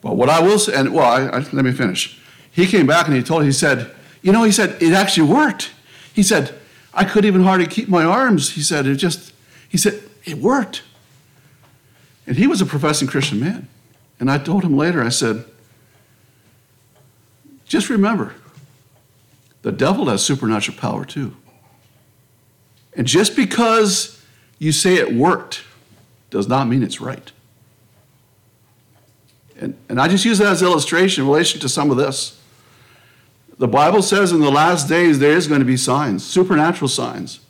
But 0.00 0.16
what 0.16 0.28
I 0.28 0.40
will 0.40 0.58
say, 0.58 0.74
and 0.74 0.94
well, 0.94 1.06
I, 1.06 1.26
I, 1.26 1.38
let 1.52 1.64
me 1.64 1.72
finish. 1.72 2.18
He 2.50 2.66
came 2.66 2.86
back 2.86 3.06
and 3.06 3.16
he 3.16 3.22
told, 3.22 3.44
he 3.44 3.52
said, 3.52 3.94
you 4.22 4.32
know, 4.32 4.44
he 4.44 4.52
said, 4.52 4.82
it 4.82 4.92
actually 4.92 5.28
worked. 5.28 5.72
He 6.12 6.22
said, 6.22 6.54
I 6.92 7.04
couldn't 7.04 7.28
even 7.28 7.44
hardly 7.44 7.66
keep 7.66 7.88
my 7.88 8.04
arms. 8.04 8.50
He 8.50 8.62
said, 8.62 8.86
it 8.86 8.96
just, 8.96 9.32
he 9.68 9.78
said, 9.78 10.02
it 10.24 10.38
worked. 10.38 10.82
And 12.26 12.36
he 12.36 12.46
was 12.46 12.60
a 12.60 12.66
professing 12.66 13.08
Christian 13.08 13.40
man. 13.40 13.68
And 14.18 14.30
I 14.30 14.38
told 14.38 14.64
him 14.64 14.76
later, 14.76 15.02
I 15.02 15.08
said, 15.08 15.44
just 17.64 17.88
remember, 17.88 18.34
the 19.62 19.72
devil 19.72 20.06
has 20.06 20.24
supernatural 20.24 20.76
power 20.76 21.04
too. 21.04 21.36
And 22.94 23.06
just 23.06 23.36
because 23.36 24.22
you 24.58 24.72
say 24.72 24.94
it 24.96 25.14
worked 25.14 25.62
does 26.30 26.48
not 26.48 26.66
mean 26.66 26.82
it's 26.82 27.00
right. 27.00 27.30
And, 29.60 29.76
and 29.90 30.00
I 30.00 30.08
just 30.08 30.24
use 30.24 30.38
that 30.38 30.48
as 30.48 30.62
illustration 30.62 31.22
in 31.22 31.28
relation 31.28 31.60
to 31.60 31.68
some 31.68 31.90
of 31.90 31.98
this. 31.98 32.40
The 33.58 33.68
Bible 33.68 34.00
says 34.00 34.32
in 34.32 34.40
the 34.40 34.50
last 34.50 34.88
days 34.88 35.18
there 35.18 35.36
is 35.36 35.46
going 35.46 35.60
to 35.60 35.66
be 35.66 35.76
signs, 35.76 36.24
supernatural 36.24 36.88
signs. 36.88 37.40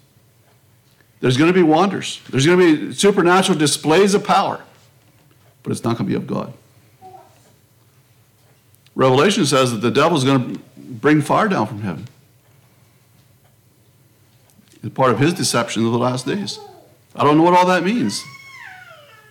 There's 1.21 1.37
going 1.37 1.53
to 1.53 1.55
be 1.55 1.63
wonders. 1.63 2.21
There's 2.31 2.47
going 2.47 2.59
to 2.59 2.87
be 2.87 2.95
supernatural 2.95 3.57
displays 3.57 4.15
of 4.15 4.25
power, 4.25 4.61
but 5.63 5.71
it's 5.71 5.85
not 5.85 5.97
going 5.97 6.11
to 6.11 6.11
be 6.11 6.17
of 6.17 6.27
God. 6.27 6.53
Revelation 8.97 9.47
says 9.47 9.71
that 9.71 9.79
the 9.79 9.91
devil 9.91 10.19
is 10.19 10.25
going 10.25 10.55
to 10.55 10.61
bring 10.77 11.23
fire 11.23 11.47
down 11.47 11.69
from 11.69 11.83
heaven. 11.83 12.09
It's 14.83 14.95
part 14.95 15.13
of 15.13 15.21
his 15.21 15.33
deception 15.33 15.87
of 15.87 15.93
the 15.93 15.99
last 15.99 16.27
days. 16.27 16.59
I 17.15 17.23
don't 17.23 17.37
know 17.37 17.45
what 17.45 17.55
all 17.55 17.67
that 17.67 17.85
means. 17.85 18.21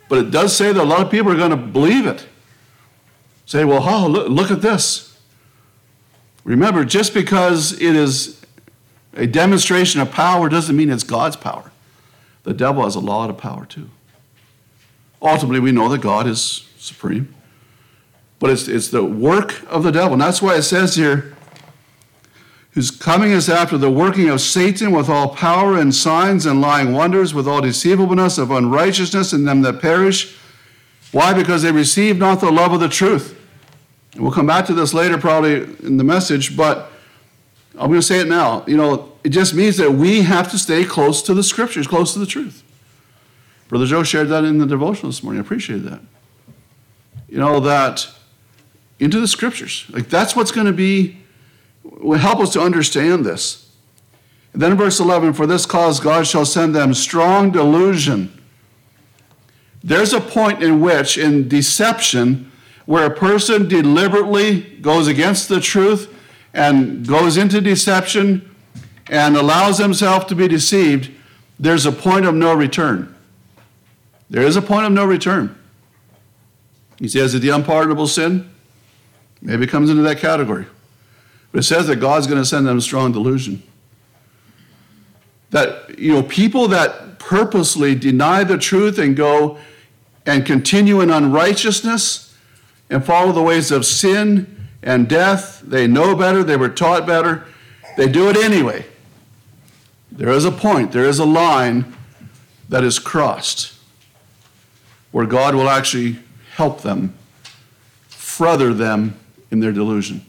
But 0.07 0.19
it 0.19 0.31
does 0.31 0.55
say 0.55 0.71
that 0.71 0.81
a 0.81 0.85
lot 0.85 1.01
of 1.01 1.11
people 1.11 1.31
are 1.31 1.37
going 1.37 1.51
to 1.51 1.57
believe 1.57 2.05
it 2.05 2.25
say, 3.49 3.65
well, 3.65 3.81
oh, 3.83 4.07
look, 4.07 4.29
look 4.29 4.51
at 4.51 4.61
this. 4.61 5.17
Remember, 6.43 6.85
just 6.85 7.15
because 7.15 7.71
it 7.81 7.95
is 7.95 8.39
a 9.15 9.25
demonstration 9.25 9.99
of 9.99 10.11
power 10.11 10.49
doesn't 10.49 10.77
mean 10.77 10.91
it's 10.91 11.03
God's 11.03 11.35
power. 11.35 11.71
The 12.43 12.53
devil 12.53 12.83
has 12.83 12.93
a 12.93 12.99
lot 12.99 13.31
of 13.31 13.39
power 13.39 13.65
too. 13.65 13.89
Ultimately, 15.19 15.59
we 15.59 15.71
know 15.71 15.89
that 15.89 15.99
God 15.99 16.27
is 16.27 16.69
supreme, 16.77 17.33
but 18.37 18.51
it's, 18.51 18.67
it's 18.67 18.89
the 18.89 19.03
work 19.03 19.63
of 19.67 19.81
the 19.81 19.91
devil. 19.91 20.13
And 20.13 20.21
that's 20.21 20.43
why 20.43 20.55
it 20.55 20.61
says 20.61 20.95
here, 20.95 21.35
whose 22.73 22.91
coming 22.91 23.31
is 23.31 23.49
after 23.49 23.79
the 23.79 23.89
working 23.89 24.29
of 24.29 24.41
Satan 24.41 24.91
with 24.91 25.09
all 25.09 25.29
power 25.29 25.75
and 25.75 25.93
signs 25.95 26.45
and 26.45 26.61
lying 26.61 26.93
wonders, 26.93 27.33
with 27.33 27.47
all 27.47 27.61
deceivableness 27.61 28.37
of 28.37 28.51
unrighteousness 28.51 29.33
in 29.33 29.45
them 29.45 29.63
that 29.63 29.81
perish. 29.81 30.37
Why? 31.11 31.33
Because 31.33 31.63
they 31.63 31.71
receive 31.71 32.19
not 32.19 32.41
the 32.41 32.51
love 32.51 32.73
of 32.73 32.79
the 32.79 32.87
truth. 32.87 33.37
We'll 34.15 34.31
come 34.31 34.47
back 34.47 34.65
to 34.65 34.73
this 34.73 34.93
later, 34.93 35.17
probably 35.17 35.63
in 35.85 35.97
the 35.97 36.03
message, 36.03 36.57
but 36.57 36.91
I'm 37.73 37.87
going 37.87 37.99
to 37.99 38.05
say 38.05 38.19
it 38.19 38.27
now. 38.27 38.63
You 38.67 38.77
know, 38.77 39.13
it 39.23 39.29
just 39.29 39.53
means 39.53 39.77
that 39.77 39.91
we 39.91 40.21
have 40.21 40.49
to 40.51 40.57
stay 40.57 40.83
close 40.83 41.21
to 41.23 41.33
the 41.33 41.43
scriptures, 41.43 41.87
close 41.87 42.13
to 42.13 42.19
the 42.19 42.25
truth. 42.25 42.63
Brother 43.67 43.85
Joe 43.85 44.03
shared 44.03 44.29
that 44.29 44.43
in 44.43 44.57
the 44.57 44.65
devotional 44.65 45.11
this 45.11 45.21
morning. 45.21 45.41
I 45.41 45.45
appreciate 45.45 45.79
that. 45.79 46.01
You 47.27 47.37
know, 47.37 47.59
that 47.59 48.09
into 48.99 49.19
the 49.19 49.27
scriptures. 49.27 49.85
Like, 49.89 50.09
that's 50.09 50.35
what's 50.35 50.51
going 50.51 50.65
to 50.65 50.73
be, 50.73 51.19
will 51.83 52.17
help 52.17 52.39
us 52.39 52.51
to 52.53 52.61
understand 52.61 53.25
this. 53.25 53.69
And 54.53 54.61
then 54.61 54.71
in 54.71 54.77
verse 54.77 54.99
11, 54.99 55.33
for 55.33 55.45
this 55.45 55.65
cause 55.65 55.99
God 55.99 56.25
shall 56.25 56.45
send 56.45 56.75
them 56.75 56.93
strong 56.93 57.51
delusion. 57.51 58.33
There's 59.83 60.11
a 60.11 60.19
point 60.19 60.61
in 60.63 60.81
which, 60.81 61.17
in 61.17 61.47
deception, 61.47 62.48
where 62.89 63.05
a 63.05 63.15
person 63.15 63.67
deliberately 63.67 64.61
goes 64.61 65.07
against 65.07 65.47
the 65.47 65.59
truth 65.59 66.11
and 66.55 67.07
goes 67.07 67.37
into 67.37 67.61
deception 67.61 68.49
and 69.11 69.37
allows 69.37 69.77
himself 69.77 70.25
to 70.25 70.33
be 70.33 70.47
deceived, 70.47 71.11
there's 71.59 71.85
a 71.85 71.91
point 71.91 72.25
of 72.25 72.33
no 72.33 72.51
return. 72.51 73.15
There 74.27 74.41
is 74.41 74.55
a 74.55 74.61
point 74.63 74.87
of 74.87 74.91
no 74.91 75.05
return. 75.05 75.55
He 76.97 77.07
says 77.07 77.33
that 77.33 77.39
the 77.39 77.49
unpardonable 77.49 78.07
sin 78.07 78.49
maybe 79.39 79.67
comes 79.67 79.91
into 79.91 80.01
that 80.01 80.17
category. 80.17 80.65
But 81.51 81.59
it 81.59 81.63
says 81.65 81.85
that 81.85 81.97
God's 81.97 82.25
going 82.25 82.41
to 82.41 82.45
send 82.45 82.65
them 82.65 82.81
strong 82.81 83.11
delusion. 83.11 83.61
that, 85.51 85.99
you 85.99 86.11
know, 86.11 86.23
people 86.23 86.67
that 86.69 87.19
purposely 87.19 87.93
deny 87.93 88.43
the 88.43 88.57
truth 88.57 88.97
and 88.97 89.15
go 89.15 89.59
and 90.25 90.43
continue 90.43 91.01
in 91.01 91.11
unrighteousness 91.11 92.28
and 92.89 93.05
follow 93.05 93.31
the 93.31 93.41
ways 93.41 93.71
of 93.71 93.85
sin 93.85 94.67
and 94.81 95.07
death, 95.07 95.61
they 95.63 95.87
know 95.87 96.15
better, 96.15 96.43
they 96.43 96.57
were 96.57 96.69
taught 96.69 97.05
better, 97.05 97.45
they 97.97 98.07
do 98.07 98.29
it 98.29 98.37
anyway. 98.37 98.85
There 100.11 100.29
is 100.29 100.45
a 100.45 100.51
point, 100.51 100.91
there 100.91 101.05
is 101.05 101.19
a 101.19 101.25
line 101.25 101.95
that 102.67 102.83
is 102.83 102.99
crossed 102.99 103.75
where 105.11 105.25
God 105.25 105.55
will 105.55 105.69
actually 105.69 106.19
help 106.55 106.81
them, 106.81 107.13
further 108.07 108.73
them 108.73 109.19
in 109.51 109.59
their 109.59 109.71
delusion. 109.71 110.25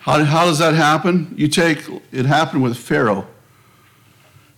How, 0.00 0.24
how 0.24 0.46
does 0.46 0.58
that 0.58 0.74
happen? 0.74 1.34
You 1.36 1.48
take, 1.48 1.84
it 2.10 2.24
happened 2.24 2.62
with 2.62 2.76
Pharaoh. 2.76 3.26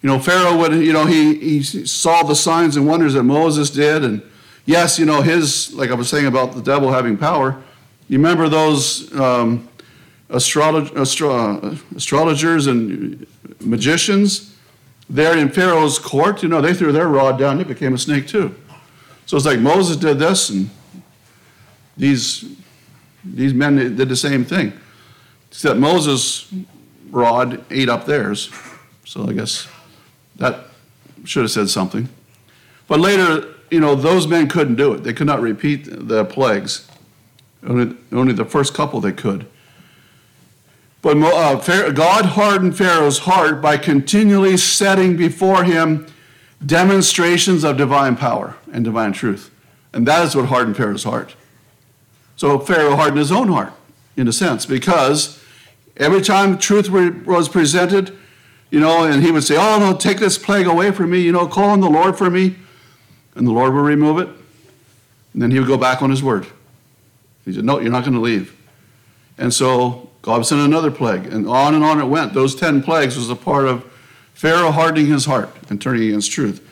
You 0.01 0.09
know, 0.09 0.19
Pharaoh 0.19 0.57
would, 0.59 0.73
you 0.75 0.93
know, 0.93 1.07
he, 1.07 1.35
he 1.39 1.63
saw 1.63 2.23
the 2.23 2.35
signs 2.35 2.77
and 2.77 2.87
wonders 2.87 3.15
that 3.15 3.25
Moses 3.25 3.71
did. 3.71 4.05
And 4.05 4.23
yes, 4.65 4.99
you 4.99 5.07
know, 5.07 5.23
his, 5.23 5.73
like 5.75 5.91
I 5.91 5.95
was 5.95 6.09
saying 6.09 6.27
about 6.27 6.55
the 6.55 6.63
devil 6.63 6.93
having 6.93 7.17
power, 7.17 7.63
you 8.09 8.19
remember 8.19 8.49
those 8.49 9.13
um, 9.19 9.69
astrolog- 10.29 10.97
astro- 10.97 11.77
astrologers 11.97 12.67
and 12.67 13.27
magicians 13.61 14.57
there 15.09 15.37
in 15.37 15.49
Pharaoh's 15.49 15.99
court? 15.99 16.43
You 16.43 16.49
know, 16.49 16.61
they 16.61 16.75
threw 16.75 16.93
their 16.93 17.09
rod 17.09 17.39
down, 17.39 17.61
it 17.61 17.69
became 17.69 17.95
a 17.95 17.99
snake 17.99 18.27
too. 18.27 18.55
So 19.27 19.37
it's 19.37 19.47
like 19.47 19.61
Moses 19.61 19.97
did 19.97 20.19
this, 20.19 20.51
and 20.51 20.69
these, 21.97 22.45
these 23.25 23.55
men 23.55 23.77
did 23.77 24.09
the 24.09 24.17
same 24.17 24.45
thing. 24.45 24.73
Except 25.51 25.79
Moses' 25.79 26.53
rod 27.11 27.65
ate 27.71 27.89
up 27.89 28.07
theirs. 28.07 28.51
So 29.05 29.29
I 29.29 29.33
guess 29.33 29.69
that 30.37 30.67
should 31.25 31.43
have 31.43 31.51
said 31.51 31.69
something. 31.69 32.09
But 32.89 33.01
later, 33.01 33.55
you 33.73 33.81
know, 33.81 33.95
those 33.95 34.27
men 34.29 34.49
couldn't 34.49 34.75
do 34.75 34.93
it. 34.93 35.03
They 35.03 35.15
could 35.15 35.27
not 35.27 35.41
repeat 35.41 35.89
the 35.91 36.27
plagues. 36.27 36.87
Only, 37.67 37.97
only 38.13 38.35
the 38.35 38.45
first 38.45 38.75
couple 38.75 39.01
they 39.01 39.13
could. 39.13 39.47
But 41.01 41.17
uh, 41.17 41.91
God 41.91 42.27
hardened 42.27 42.77
Pharaoh's 42.77 43.21
heart 43.21 43.63
by 43.63 43.79
continually 43.79 44.59
setting 44.59 45.17
before 45.17 45.65
him 45.65 46.07
demonstrations 46.65 47.65
of 47.65 47.79
divine 47.79 48.15
power 48.15 48.57
and 48.71 48.85
divine 48.85 49.13
truth. 49.13 49.51
And 49.95 50.07
that 50.07 50.23
is 50.27 50.37
what 50.37 50.47
hardened 50.47 50.77
Pharaoh's 50.77 51.05
heart. 51.05 51.35
So 52.37 52.59
Pharaoh 52.59 52.95
hardened 52.95 53.19
his 53.19 53.33
own 53.33 53.49
heart, 53.49 53.73
in 54.19 54.29
a 54.29 54.33
sense, 54.33 54.67
because 54.67 55.43
every 55.97 56.21
time 56.21 56.59
truth 56.59 56.91
was 56.91 57.49
presented, 57.49 58.17
you 58.71 58.81
know, 58.81 59.05
and 59.05 59.23
he 59.23 59.31
would 59.31 59.45
say, 59.45 59.57
Oh, 59.57 59.79
no, 59.79 59.97
take 59.97 60.19
this 60.19 60.37
plague 60.37 60.67
away 60.67 60.91
from 60.91 61.11
me, 61.11 61.21
you 61.21 61.33
know, 61.33 61.47
call 61.47 61.71
on 61.71 61.81
the 61.81 61.91
Lord 61.91 62.19
for 62.19 62.29
me. 62.29 62.57
And 63.35 63.47
the 63.47 63.53
Lord 63.53 63.73
would 63.75 63.81
remove 63.81 64.19
it. 64.19 64.29
And 65.33 65.41
then 65.43 65.51
he 65.51 65.59
would 65.59 65.69
go 65.69 65.79
back 65.79 66.03
on 66.03 66.11
his 66.11 66.23
word. 66.23 66.47
He 67.45 67.53
said, 67.53 67.65
No, 67.65 67.81
you're 67.81 67.91
not 67.91 68.05
going 68.05 68.15
to 68.15 68.21
leave. 68.21 68.57
And 69.39 69.53
so 69.53 70.11
God 70.23 70.47
sent 70.47 70.61
another 70.61 70.91
plague, 70.91 71.27
and 71.27 71.49
on 71.49 71.75
and 71.75 71.83
on 71.83 72.01
it 72.01 72.05
went. 72.05 72.33
Those 72.33 72.55
10 72.55 72.83
plagues 72.83 73.17
was 73.17 73.31
a 73.31 73.37
part 73.37 73.67
of 73.67 73.85
Pharaoh 74.35 74.71
hardening 74.71 75.07
his 75.07 75.25
heart 75.25 75.51
and 75.69 75.81
turning 75.81 76.09
against 76.09 76.31
truth. 76.31 76.69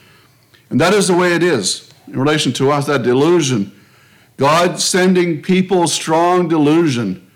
And 0.70 0.80
that 0.80 0.94
is 0.94 1.08
the 1.08 1.16
way 1.16 1.34
it 1.34 1.42
is 1.42 1.90
in 2.06 2.18
relation 2.18 2.52
to 2.54 2.70
us, 2.70 2.86
that 2.86 3.02
delusion. 3.02 3.72
God 4.36 4.80
sending 4.80 5.42
people 5.42 5.86
strong 5.86 6.48
delusion 6.48 7.28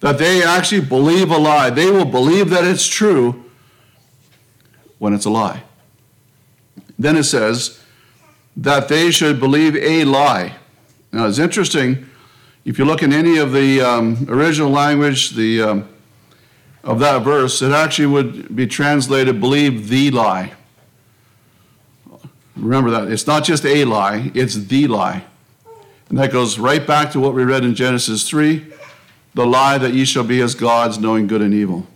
that 0.00 0.18
they 0.18 0.42
actually 0.42 0.82
believe 0.82 1.30
a 1.30 1.38
lie. 1.38 1.70
They 1.70 1.90
will 1.90 2.04
believe 2.04 2.50
that 2.50 2.64
it's 2.64 2.86
true 2.86 3.44
when 4.98 5.14
it's 5.14 5.24
a 5.24 5.30
lie. 5.30 5.62
Then 6.98 7.16
it 7.16 7.24
says 7.24 7.81
that 8.56 8.88
they 8.88 9.10
should 9.10 9.40
believe 9.40 9.76
a 9.76 10.04
lie. 10.04 10.56
Now 11.12 11.26
it's 11.26 11.38
interesting, 11.38 12.06
if 12.64 12.78
you 12.78 12.84
look 12.84 13.02
in 13.02 13.12
any 13.12 13.38
of 13.38 13.52
the 13.52 13.80
um, 13.80 14.26
original 14.28 14.70
language, 14.70 15.30
the 15.30 15.62
um, 15.62 15.88
of 16.84 16.98
that 16.98 17.22
verse, 17.22 17.62
it 17.62 17.72
actually 17.72 18.06
would 18.06 18.54
be 18.54 18.66
translated 18.66 19.40
believe 19.40 19.88
the 19.88 20.10
lie. 20.10 20.52
Remember 22.56 22.90
that. 22.90 23.10
It's 23.10 23.26
not 23.26 23.44
just 23.44 23.64
a 23.64 23.84
lie, 23.84 24.30
it's 24.34 24.54
the 24.54 24.86
lie. 24.86 25.24
And 26.08 26.18
that 26.18 26.30
goes 26.30 26.58
right 26.58 26.86
back 26.86 27.10
to 27.12 27.20
what 27.20 27.34
we 27.34 27.44
read 27.44 27.64
in 27.64 27.74
Genesis 27.74 28.28
3 28.28 28.72
the 29.34 29.46
lie 29.46 29.78
that 29.78 29.94
ye 29.94 30.04
shall 30.04 30.24
be 30.24 30.42
as 30.42 30.54
gods, 30.54 30.98
knowing 30.98 31.26
good 31.26 31.40
and 31.40 31.54
evil. 31.54 31.86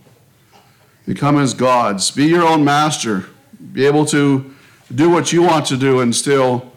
Become 1.06 1.38
as 1.38 1.52
gods. 1.54 2.10
Be 2.10 2.24
your 2.24 2.42
own 2.42 2.64
master. 2.64 3.26
Be 3.72 3.84
able 3.84 4.06
to 4.06 4.54
do 4.94 5.10
what 5.10 5.32
you 5.32 5.42
want 5.42 5.66
to 5.66 5.76
do 5.76 6.00
and 6.00 6.14
still 6.14 6.72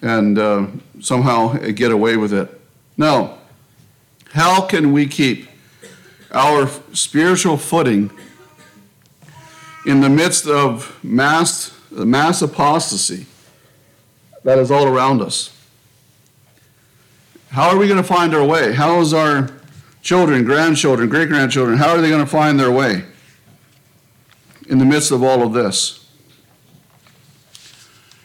and 0.00 0.38
uh, 0.38 0.66
somehow 1.00 1.54
get 1.72 1.92
away 1.92 2.16
with 2.16 2.32
it. 2.32 2.60
Now, 2.96 3.38
how 4.32 4.66
can 4.66 4.92
we 4.92 5.06
keep 5.06 5.48
our 6.32 6.68
spiritual 6.92 7.56
footing 7.56 8.10
in 9.86 10.00
the 10.00 10.08
midst 10.08 10.46
of 10.46 10.98
mass, 11.04 11.76
mass 11.90 12.42
apostasy 12.42 13.26
that 14.44 14.58
is 14.58 14.70
all 14.70 14.86
around 14.86 15.20
us? 15.20 15.56
How 17.50 17.68
are 17.68 17.76
we 17.76 17.86
going 17.86 18.02
to 18.02 18.06
find 18.06 18.34
our 18.34 18.44
way? 18.44 18.72
How 18.72 19.00
is 19.00 19.12
our 19.12 19.50
children, 20.02 20.44
grandchildren, 20.44 21.08
great 21.08 21.28
grandchildren, 21.28 21.78
how 21.78 21.90
are 21.90 22.00
they 22.00 22.08
going 22.08 22.24
to 22.24 22.30
find 22.30 22.58
their 22.58 22.72
way 22.72 23.04
in 24.68 24.78
the 24.78 24.84
midst 24.84 25.12
of 25.12 25.22
all 25.22 25.42
of 25.42 25.52
this? 25.52 26.01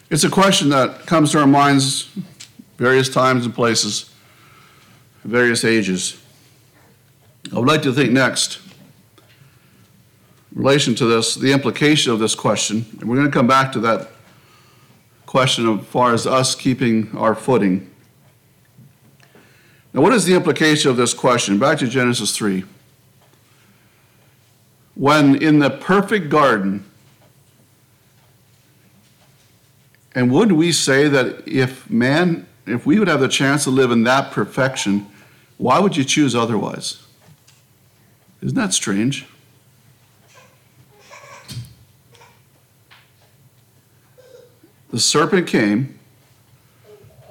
It's 0.09 0.23
a 0.23 0.29
question 0.29 0.69
that 0.69 1.05
comes 1.05 1.33
to 1.33 1.39
our 1.39 1.47
minds 1.47 2.09
various 2.77 3.09
times 3.09 3.43
and 3.45 3.53
places, 3.53 4.09
various 5.25 5.65
ages. 5.65 6.21
I 7.51 7.59
would 7.59 7.67
like 7.67 7.81
to 7.81 7.91
think 7.91 8.13
next, 8.13 8.59
in 10.55 10.61
relation 10.61 10.95
to 10.95 11.05
this, 11.05 11.35
the 11.35 11.51
implication 11.51 12.13
of 12.13 12.19
this 12.19 12.35
question, 12.35 12.85
and 13.01 13.09
we're 13.09 13.17
going 13.17 13.27
to 13.27 13.37
come 13.37 13.47
back 13.47 13.73
to 13.73 13.79
that 13.81 14.11
question 15.25 15.77
as 15.77 15.85
far 15.87 16.13
as 16.13 16.25
us 16.25 16.55
keeping 16.55 17.13
our 17.17 17.35
footing. 17.35 17.91
Now, 19.93 19.99
what 20.01 20.13
is 20.13 20.23
the 20.23 20.35
implication 20.35 20.89
of 20.89 20.95
this 20.95 21.13
question? 21.13 21.59
Back 21.59 21.79
to 21.79 21.87
Genesis 21.87 22.33
3. 22.33 22.63
When 24.95 25.35
in 25.35 25.59
the 25.59 25.69
perfect 25.69 26.29
garden, 26.29 26.85
and 30.17 30.31
would 30.31 30.51
we 30.51 30.71
say 30.71 31.07
that 31.07 31.47
if 31.47 31.87
man, 31.91 32.47
if 32.65 32.87
we 32.87 32.97
would 32.97 33.07
have 33.07 33.19
the 33.19 33.27
chance 33.27 33.65
to 33.65 33.69
live 33.69 33.91
in 33.91 34.01
that 34.05 34.31
perfection, 34.31 35.05
why 35.59 35.77
would 35.77 35.95
you 35.95 36.03
choose 36.03 36.33
otherwise? 36.33 37.05
Isn't 38.41 38.57
that 38.57 38.73
strange? 38.73 39.27
The 44.89 44.99
serpent 44.99 45.45
came 45.45 45.99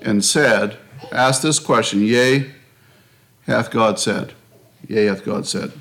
and 0.00 0.24
said, 0.24 0.76
asked 1.10 1.42
this 1.42 1.58
question, 1.58 2.02
Yea, 2.02 2.52
hath 3.46 3.72
God 3.72 3.98
said? 3.98 4.32
Yea, 4.86 5.06
hath 5.06 5.24
God 5.24 5.48
said. 5.48 5.72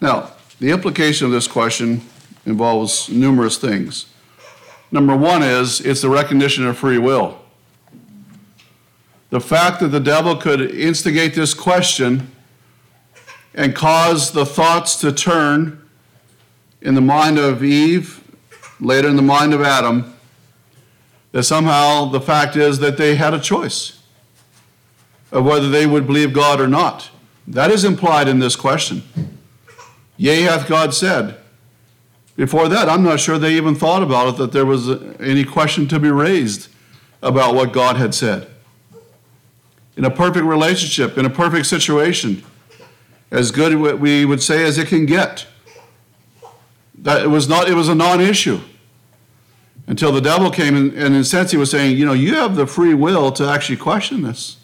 Now, 0.00 0.30
the 0.58 0.70
implication 0.70 1.26
of 1.26 1.32
this 1.32 1.46
question 1.46 2.00
involves 2.46 3.10
numerous 3.10 3.58
things. 3.58 4.06
Number 4.90 5.16
one 5.16 5.42
is 5.42 5.80
it's 5.80 6.02
the 6.02 6.08
recognition 6.08 6.66
of 6.66 6.78
free 6.78 6.98
will. 6.98 7.38
The 9.30 9.40
fact 9.40 9.80
that 9.80 9.88
the 9.88 10.00
devil 10.00 10.36
could 10.36 10.60
instigate 10.60 11.34
this 11.34 11.52
question 11.52 12.32
and 13.54 13.74
cause 13.74 14.32
the 14.32 14.46
thoughts 14.46 14.96
to 15.00 15.12
turn 15.12 15.86
in 16.80 16.94
the 16.94 17.00
mind 17.00 17.38
of 17.38 17.62
Eve, 17.62 18.22
later 18.80 19.08
in 19.08 19.16
the 19.16 19.22
mind 19.22 19.52
of 19.52 19.60
Adam, 19.60 20.14
that 21.32 21.42
somehow 21.42 22.06
the 22.06 22.20
fact 22.20 22.56
is 22.56 22.78
that 22.78 22.96
they 22.96 23.16
had 23.16 23.34
a 23.34 23.40
choice 23.40 24.00
of 25.30 25.44
whether 25.44 25.68
they 25.68 25.86
would 25.86 26.06
believe 26.06 26.32
God 26.32 26.60
or 26.60 26.68
not. 26.68 27.10
That 27.46 27.70
is 27.70 27.84
implied 27.84 28.28
in 28.28 28.38
this 28.38 28.56
question. 28.56 29.02
Yea, 30.16 30.42
hath 30.42 30.66
God 30.68 30.94
said. 30.94 31.36
Before 32.38 32.68
that, 32.68 32.88
I'm 32.88 33.02
not 33.02 33.18
sure 33.18 33.36
they 33.36 33.56
even 33.56 33.74
thought 33.74 34.00
about 34.00 34.28
it 34.28 34.36
that 34.36 34.52
there 34.52 34.64
was 34.64 34.88
any 35.18 35.44
question 35.44 35.88
to 35.88 35.98
be 35.98 36.08
raised 36.08 36.68
about 37.20 37.56
what 37.56 37.72
God 37.72 37.96
had 37.96 38.14
said. 38.14 38.48
In 39.96 40.04
a 40.04 40.10
perfect 40.10 40.44
relationship, 40.44 41.18
in 41.18 41.26
a 41.26 41.30
perfect 41.30 41.66
situation, 41.66 42.44
as 43.32 43.50
good 43.50 43.74
we 44.00 44.24
would 44.24 44.40
say 44.40 44.62
as 44.64 44.78
it 44.78 44.86
can 44.86 45.04
get. 45.04 45.48
That 46.94 47.22
it 47.22 47.26
was 47.26 47.48
not 47.48 47.68
it 47.68 47.74
was 47.74 47.88
a 47.88 47.94
non-issue 47.96 48.60
until 49.88 50.12
the 50.12 50.20
devil 50.20 50.52
came 50.52 50.76
and, 50.76 50.92
and 50.92 51.16
in 51.16 51.22
a 51.22 51.24
sense 51.24 51.50
he 51.50 51.56
was 51.56 51.72
saying, 51.72 51.96
you 51.96 52.06
know, 52.06 52.12
you 52.12 52.36
have 52.36 52.54
the 52.54 52.68
free 52.68 52.94
will 52.94 53.32
to 53.32 53.48
actually 53.48 53.78
question 53.78 54.22
this 54.22 54.58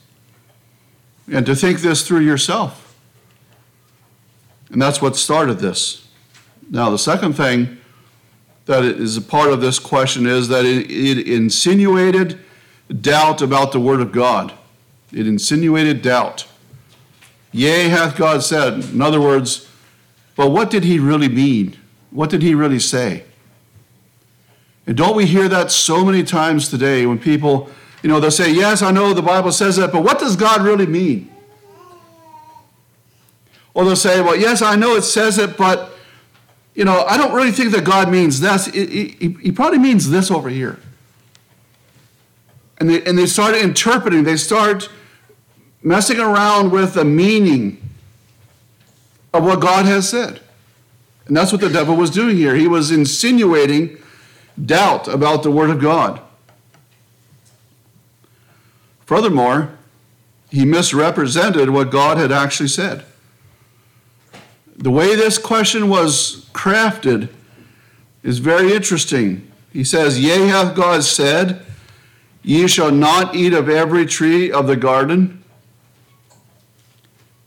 and 1.28 1.44
to 1.44 1.56
think 1.56 1.80
this 1.80 2.06
through 2.06 2.20
yourself. 2.20 2.94
And 4.70 4.80
that's 4.80 5.02
what 5.02 5.16
started 5.16 5.58
this. 5.58 6.03
Now 6.74 6.90
the 6.90 6.98
second 6.98 7.34
thing 7.34 7.78
that 8.66 8.84
is 8.84 9.16
a 9.16 9.22
part 9.22 9.52
of 9.52 9.60
this 9.60 9.78
question 9.78 10.26
is 10.26 10.48
that 10.48 10.64
it, 10.64 10.90
it 10.90 11.28
insinuated 11.28 12.40
doubt 13.00 13.40
about 13.40 13.70
the 13.70 13.78
Word 13.78 14.00
of 14.00 14.10
God. 14.10 14.52
It 15.12 15.28
insinuated 15.28 16.02
doubt. 16.02 16.48
Yea, 17.52 17.88
hath 17.88 18.16
God 18.16 18.42
said. 18.42 18.84
In 18.86 19.00
other 19.00 19.20
words, 19.20 19.70
but 20.34 20.50
what 20.50 20.68
did 20.68 20.82
he 20.82 20.98
really 20.98 21.28
mean? 21.28 21.76
What 22.10 22.28
did 22.28 22.42
he 22.42 22.56
really 22.56 22.80
say? 22.80 23.22
And 24.84 24.96
don't 24.96 25.14
we 25.14 25.26
hear 25.26 25.48
that 25.48 25.70
so 25.70 26.04
many 26.04 26.24
times 26.24 26.68
today 26.68 27.06
when 27.06 27.20
people, 27.20 27.70
you 28.02 28.08
know, 28.08 28.18
they'll 28.18 28.32
say, 28.32 28.52
Yes, 28.52 28.82
I 28.82 28.90
know 28.90 29.14
the 29.14 29.22
Bible 29.22 29.52
says 29.52 29.76
that, 29.76 29.92
but 29.92 30.02
what 30.02 30.18
does 30.18 30.34
God 30.34 30.62
really 30.62 30.86
mean? 30.86 31.30
Or 33.74 33.84
they'll 33.84 33.94
say, 33.94 34.20
Well, 34.20 34.34
yes, 34.34 34.60
I 34.60 34.74
know 34.74 34.96
it 34.96 35.02
says 35.02 35.38
it, 35.38 35.56
but, 35.56 35.93
you 36.74 36.84
know, 36.84 37.04
I 37.04 37.16
don't 37.16 37.32
really 37.32 37.52
think 37.52 37.72
that 37.72 37.84
God 37.84 38.10
means 38.10 38.40
this. 38.40 38.66
He, 38.66 39.36
he 39.40 39.52
probably 39.52 39.78
means 39.78 40.10
this 40.10 40.30
over 40.30 40.48
here. 40.48 40.80
And 42.78 42.90
they, 42.90 43.02
and 43.04 43.16
they 43.16 43.26
start 43.26 43.54
interpreting, 43.54 44.24
they 44.24 44.36
start 44.36 44.88
messing 45.82 46.18
around 46.18 46.72
with 46.72 46.94
the 46.94 47.04
meaning 47.04 47.80
of 49.32 49.44
what 49.44 49.60
God 49.60 49.86
has 49.86 50.08
said. 50.08 50.40
And 51.26 51.36
that's 51.36 51.52
what 51.52 51.60
the 51.60 51.70
devil 51.70 51.96
was 51.96 52.10
doing 52.10 52.36
here. 52.36 52.54
He 52.54 52.66
was 52.66 52.90
insinuating 52.90 53.98
doubt 54.62 55.08
about 55.08 55.42
the 55.42 55.50
Word 55.50 55.70
of 55.70 55.80
God. 55.80 56.20
Furthermore, 59.06 59.78
he 60.50 60.64
misrepresented 60.64 61.70
what 61.70 61.90
God 61.90 62.16
had 62.16 62.32
actually 62.32 62.68
said. 62.68 63.04
The 64.84 64.90
way 64.90 65.16
this 65.16 65.38
question 65.38 65.88
was 65.88 66.44
crafted 66.52 67.30
is 68.22 68.38
very 68.38 68.74
interesting. 68.74 69.50
He 69.72 69.82
says, 69.82 70.20
Yea, 70.20 70.48
hath 70.48 70.76
God 70.76 71.04
said, 71.04 71.64
Ye 72.42 72.68
shall 72.68 72.90
not 72.90 73.34
eat 73.34 73.54
of 73.54 73.70
every 73.70 74.04
tree 74.04 74.52
of 74.52 74.66
the 74.66 74.76
garden. 74.76 75.42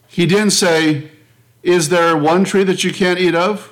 He 0.08 0.26
didn't 0.26 0.50
say, 0.50 1.12
Is 1.62 1.89
there 1.89 2.17
one 2.17 2.43
tree 2.43 2.63
that 2.63 2.84
you 2.84 2.91
can't 2.91 3.19
eat 3.19 3.36
of? 3.36 3.71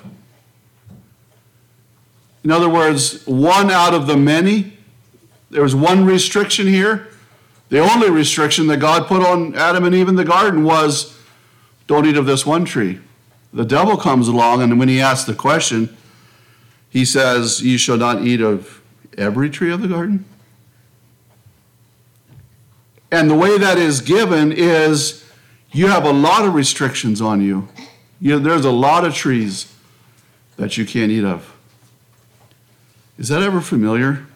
In 2.44 2.52
other 2.52 2.68
words, 2.68 3.26
one 3.26 3.72
out 3.72 3.94
of 3.94 4.06
the 4.06 4.16
many. 4.16 4.74
There 5.50 5.62
was 5.64 5.74
one 5.74 6.04
restriction 6.04 6.68
here. 6.68 7.08
The 7.70 7.80
only 7.80 8.10
restriction 8.10 8.68
that 8.68 8.76
God 8.76 9.08
put 9.08 9.26
on 9.26 9.56
Adam 9.56 9.82
and 9.82 9.92
Eve 9.92 10.08
in 10.08 10.14
the 10.14 10.24
garden 10.24 10.62
was 10.62 11.18
don't 11.88 12.06
eat 12.06 12.16
of 12.16 12.26
this 12.26 12.46
one 12.46 12.64
tree. 12.64 13.00
The 13.56 13.64
devil 13.64 13.96
comes 13.96 14.28
along, 14.28 14.60
and 14.60 14.78
when 14.78 14.86
he 14.86 15.00
asks 15.00 15.24
the 15.24 15.34
question, 15.34 15.96
he 16.90 17.06
says, 17.06 17.62
You 17.62 17.78
shall 17.78 17.96
not 17.96 18.20
eat 18.20 18.42
of 18.42 18.82
every 19.16 19.48
tree 19.48 19.72
of 19.72 19.80
the 19.80 19.88
garden. 19.88 20.26
And 23.10 23.30
the 23.30 23.34
way 23.34 23.56
that 23.56 23.78
is 23.78 24.02
given 24.02 24.52
is 24.52 25.24
you 25.72 25.86
have 25.86 26.04
a 26.04 26.12
lot 26.12 26.44
of 26.44 26.52
restrictions 26.52 27.22
on 27.22 27.40
you. 27.40 27.66
you 28.20 28.38
there's 28.38 28.66
a 28.66 28.70
lot 28.70 29.06
of 29.06 29.14
trees 29.14 29.72
that 30.58 30.76
you 30.76 30.84
can't 30.84 31.10
eat 31.10 31.24
of. 31.24 31.56
Is 33.16 33.28
that 33.28 33.40
ever 33.40 33.62
familiar? 33.62 34.26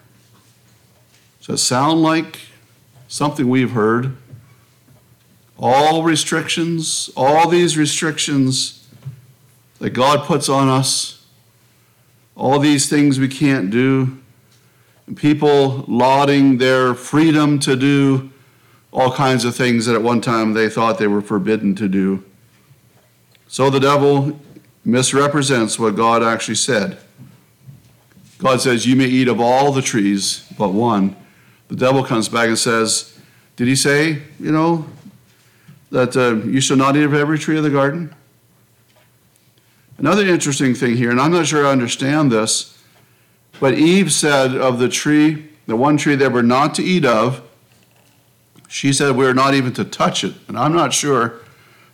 Does 1.37 1.47
that 1.47 1.57
sound 1.59 2.01
like 2.01 2.39
something 3.07 3.47
we've 3.47 3.73
heard? 3.73 4.17
All 5.59 6.01
restrictions, 6.01 7.11
all 7.15 7.47
these 7.47 7.77
restrictions 7.77 8.80
that 9.81 9.89
God 9.89 10.27
puts 10.27 10.47
on 10.47 10.69
us, 10.69 11.25
all 12.35 12.59
these 12.59 12.87
things 12.87 13.19
we 13.19 13.27
can't 13.27 13.71
do, 13.71 14.19
and 15.07 15.17
people 15.17 15.83
lauding 15.87 16.59
their 16.59 16.93
freedom 16.93 17.57
to 17.59 17.75
do 17.75 18.29
all 18.91 19.11
kinds 19.11 19.43
of 19.43 19.55
things 19.55 19.87
that 19.87 19.95
at 19.95 20.03
one 20.03 20.21
time 20.21 20.53
they 20.53 20.69
thought 20.69 20.99
they 20.99 21.07
were 21.07 21.21
forbidden 21.21 21.73
to 21.75 21.87
do. 21.87 22.23
So 23.47 23.71
the 23.71 23.79
devil 23.79 24.39
misrepresents 24.85 25.79
what 25.79 25.95
God 25.95 26.21
actually 26.21 26.55
said. 26.55 26.99
God 28.37 28.61
says, 28.61 28.85
You 28.85 28.95
may 28.95 29.07
eat 29.07 29.27
of 29.27 29.41
all 29.41 29.71
the 29.71 29.81
trees 29.81 30.45
but 30.59 30.69
one. 30.69 31.15
The 31.69 31.75
devil 31.75 32.03
comes 32.03 32.29
back 32.29 32.49
and 32.49 32.59
says, 32.59 33.19
Did 33.55 33.67
he 33.67 33.75
say, 33.75 34.21
you 34.39 34.51
know, 34.51 34.85
that 35.89 36.15
uh, 36.15 36.35
you 36.47 36.61
shall 36.61 36.77
not 36.77 36.95
eat 36.95 37.03
of 37.03 37.15
every 37.15 37.39
tree 37.39 37.57
of 37.57 37.63
the 37.63 37.71
garden? 37.71 38.13
Another 39.97 40.25
interesting 40.25 40.73
thing 40.73 40.97
here, 40.97 41.11
and 41.11 41.19
I'm 41.19 41.31
not 41.31 41.47
sure 41.47 41.65
I 41.65 41.71
understand 41.71 42.31
this, 42.31 42.77
but 43.59 43.75
Eve 43.75 44.11
said 44.11 44.55
of 44.55 44.79
the 44.79 44.89
tree, 44.89 45.49
the 45.67 45.75
one 45.75 45.97
tree 45.97 46.15
they 46.15 46.27
were 46.27 46.43
not 46.43 46.73
to 46.75 46.83
eat 46.83 47.05
of, 47.05 47.43
she 48.67 48.93
said 48.93 49.15
we 49.15 49.25
are 49.25 49.33
not 49.33 49.53
even 49.53 49.73
to 49.73 49.83
touch 49.83 50.23
it. 50.23 50.33
And 50.47 50.57
I'm 50.57 50.73
not 50.73 50.93
sure. 50.93 51.41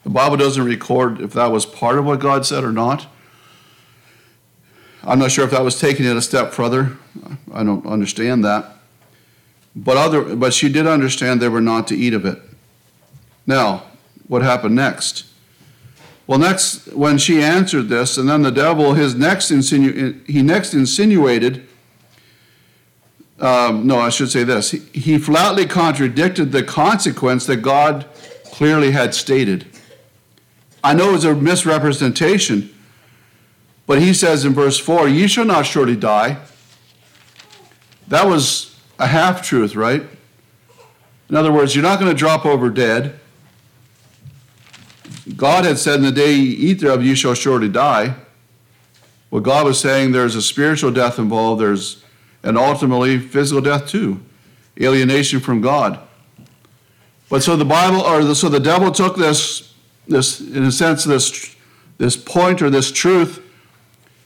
The 0.03 0.11
Bible 0.11 0.37
doesn't 0.37 0.63
record 0.63 1.19
if 1.19 1.33
that 1.33 1.51
was 1.51 1.65
part 1.65 1.97
of 1.97 2.05
what 2.05 2.19
God 2.19 2.45
said 2.45 2.63
or 2.63 2.71
not. 2.71 3.07
I'm 5.03 5.19
not 5.19 5.31
sure 5.31 5.43
if 5.43 5.51
that 5.51 5.63
was 5.63 5.79
taking 5.79 6.05
it 6.05 6.15
a 6.15 6.21
step 6.21 6.53
further. 6.53 6.97
I 7.53 7.63
don't 7.63 7.85
understand 7.85 8.45
that. 8.45 8.77
But 9.75 9.97
other 9.97 10.35
but 10.35 10.53
she 10.53 10.69
did 10.69 10.87
understand 10.87 11.41
they 11.41 11.49
were 11.49 11.61
not 11.61 11.87
to 11.87 11.95
eat 11.95 12.13
of 12.13 12.25
it. 12.25 12.39
Now, 13.45 13.83
what 14.27 14.41
happened 14.41 14.75
next? 14.75 15.25
Well, 16.27 16.39
next 16.39 16.93
when 16.93 17.17
she 17.17 17.41
answered 17.41 17.89
this, 17.89 18.17
and 18.17 18.29
then 18.29 18.43
the 18.43 18.51
devil 18.51 18.93
his 18.93 19.15
next 19.15 19.49
insinu- 19.49 20.27
he 20.27 20.41
next 20.41 20.73
insinuated 20.73 21.67
um, 23.39 23.85
no, 23.85 23.99
I 23.99 24.09
should 24.09 24.31
say 24.31 24.43
this. 24.43 24.71
He, 24.71 24.79
he 24.93 25.17
flatly 25.17 25.65
contradicted 25.65 26.51
the 26.51 26.63
consequence 26.63 27.45
that 27.45 27.57
God 27.57 28.05
clearly 28.45 28.91
had 28.91 29.13
stated. 29.13 29.67
I 30.83 30.93
know 30.93 31.13
it's 31.13 31.23
a 31.23 31.35
misrepresentation, 31.35 32.73
but 33.85 34.01
he 34.01 34.13
says 34.13 34.43
in 34.43 34.53
verse 34.53 34.79
4, 34.79 35.07
Ye 35.07 35.27
shall 35.27 35.45
not 35.45 35.65
surely 35.65 35.95
die. 35.95 36.39
That 38.07 38.25
was 38.25 38.75
a 38.97 39.07
half 39.07 39.45
truth, 39.45 39.75
right? 39.75 40.03
In 41.29 41.35
other 41.35 41.51
words, 41.51 41.75
you're 41.75 41.83
not 41.83 41.99
going 41.99 42.11
to 42.11 42.17
drop 42.17 42.45
over 42.45 42.69
dead. 42.69 43.19
God 45.35 45.65
had 45.65 45.77
said, 45.77 45.95
In 45.95 46.03
the 46.03 46.11
day 46.11 46.33
you 46.33 46.69
eat 46.69 46.79
thereof, 46.79 47.03
you 47.03 47.15
shall 47.15 47.33
surely 47.33 47.69
die. 47.69 48.15
What 49.29 49.43
God 49.43 49.65
was 49.65 49.79
saying, 49.79 50.11
there's 50.13 50.35
a 50.35 50.41
spiritual 50.41 50.91
death 50.91 51.19
involved, 51.19 51.61
there's 51.61 52.03
and 52.43 52.57
ultimately 52.57 53.19
physical 53.19 53.61
death 53.61 53.87
too, 53.87 54.21
alienation 54.79 55.39
from 55.39 55.59
God. 55.59 55.99
But 57.29 57.43
so 57.43 57.57
the 57.57 57.65
Bible, 57.65 57.99
or 57.99 58.23
the, 58.23 58.35
so 58.35 58.47
the 58.47 58.59
devil 58.59 58.91
took 58.91 59.17
this, 59.17 59.73
this 60.07 60.39
in 60.39 60.63
a 60.63 60.71
sense, 60.71 61.03
this 61.03 61.55
this 61.97 62.15
point 62.15 62.61
or 62.61 62.69
this 62.69 62.91
truth, 62.91 63.43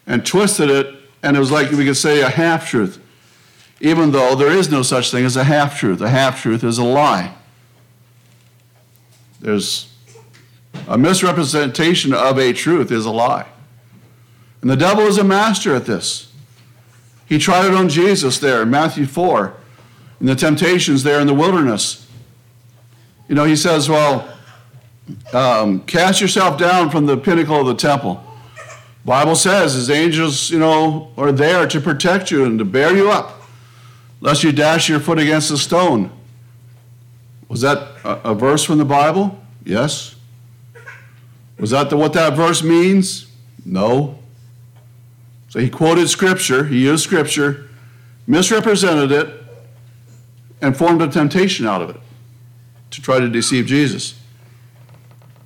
and 0.06 0.26
twisted 0.26 0.70
it, 0.70 0.96
and 1.24 1.38
it 1.38 1.40
was 1.40 1.52
like 1.52 1.72
we 1.72 1.86
could 1.86 1.98
say 1.98 2.22
a 2.22 2.30
half 2.30 2.70
truth, 2.70 3.00
even 3.80 4.12
though 4.12 4.36
there 4.36 4.52
is 4.52 4.70
no 4.70 4.82
such 4.82 5.10
thing 5.10 5.26
as 5.26 5.38
a 5.38 5.46
half 5.46 5.80
truth. 5.80 6.02
A 6.02 6.10
half 6.10 6.42
truth 6.42 6.64
is 6.64 6.78
a 6.78 6.84
lie. 6.84 7.34
There's 9.40 9.91
a 10.92 10.98
misrepresentation 10.98 12.14
of 12.14 12.38
a 12.38 12.52
truth 12.52 12.92
is 12.92 13.06
a 13.06 13.12
lie. 13.12 13.48
And 14.62 14.70
the 14.70 14.76
devil 14.76 15.06
is 15.06 15.18
a 15.18 15.24
master 15.24 15.74
at 15.74 15.86
this. 15.86 16.34
He 17.26 17.40
tried 17.40 17.68
it 17.68 17.74
on 17.74 17.88
Jesus 17.88 18.40
there 18.40 18.62
in 18.62 18.70
Matthew 18.70 19.06
4, 19.06 19.54
in 20.20 20.26
the 20.26 20.36
temptations 20.36 21.04
there 21.04 21.22
in 21.22 21.28
the 21.28 21.34
wilderness. 21.34 22.06
You 23.30 23.36
know, 23.36 23.46
he 23.46 23.56
says, 23.56 23.88
Well, 23.88 24.38
um, 25.32 25.80
cast 25.84 26.20
yourself 26.20 26.60
down 26.60 26.90
from 26.90 27.06
the 27.06 27.16
pinnacle 27.16 27.62
of 27.62 27.68
the 27.68 27.76
temple. 27.76 28.22
Bible 29.06 29.38
says 29.38 29.76
his 29.76 29.90
angels, 29.90 30.52
you 30.52 30.60
know, 30.60 31.14
are 31.18 31.32
there 31.32 31.66
to 31.68 31.80
protect 31.80 32.32
you 32.32 32.44
and 32.44 32.60
to 32.60 32.66
bear 32.66 32.94
you 32.94 33.10
up, 33.10 33.42
lest 34.20 34.44
you 34.44 34.52
dash 34.52 34.90
your 34.90 35.00
foot 35.00 35.20
against 35.20 35.52
a 35.52 35.58
stone. 35.58 36.12
Was 37.48 37.62
that 37.62 37.78
a, 38.04 38.32
a 38.32 38.36
verse 38.36 38.66
from 38.66 38.78
the 38.78 38.86
Bible? 38.86 39.42
Yes. 39.64 40.18
Was 41.62 41.70
that 41.70 41.92
the, 41.92 41.96
what 41.96 42.14
that 42.14 42.34
verse 42.34 42.64
means? 42.64 43.28
No. 43.64 44.18
So 45.48 45.60
he 45.60 45.70
quoted 45.70 46.10
Scripture, 46.10 46.66
he 46.66 46.86
used 46.86 47.04
Scripture, 47.04 47.70
misrepresented 48.26 49.12
it, 49.12 49.44
and 50.60 50.76
formed 50.76 51.04
a 51.04 51.08
temptation 51.08 51.68
out 51.68 51.84
of 51.84 51.92
it 51.92 52.02
to 52.90 53.02
try 53.02 53.20
to 53.20 53.30
deceive 53.30 53.68
Jesus. 53.68 54.20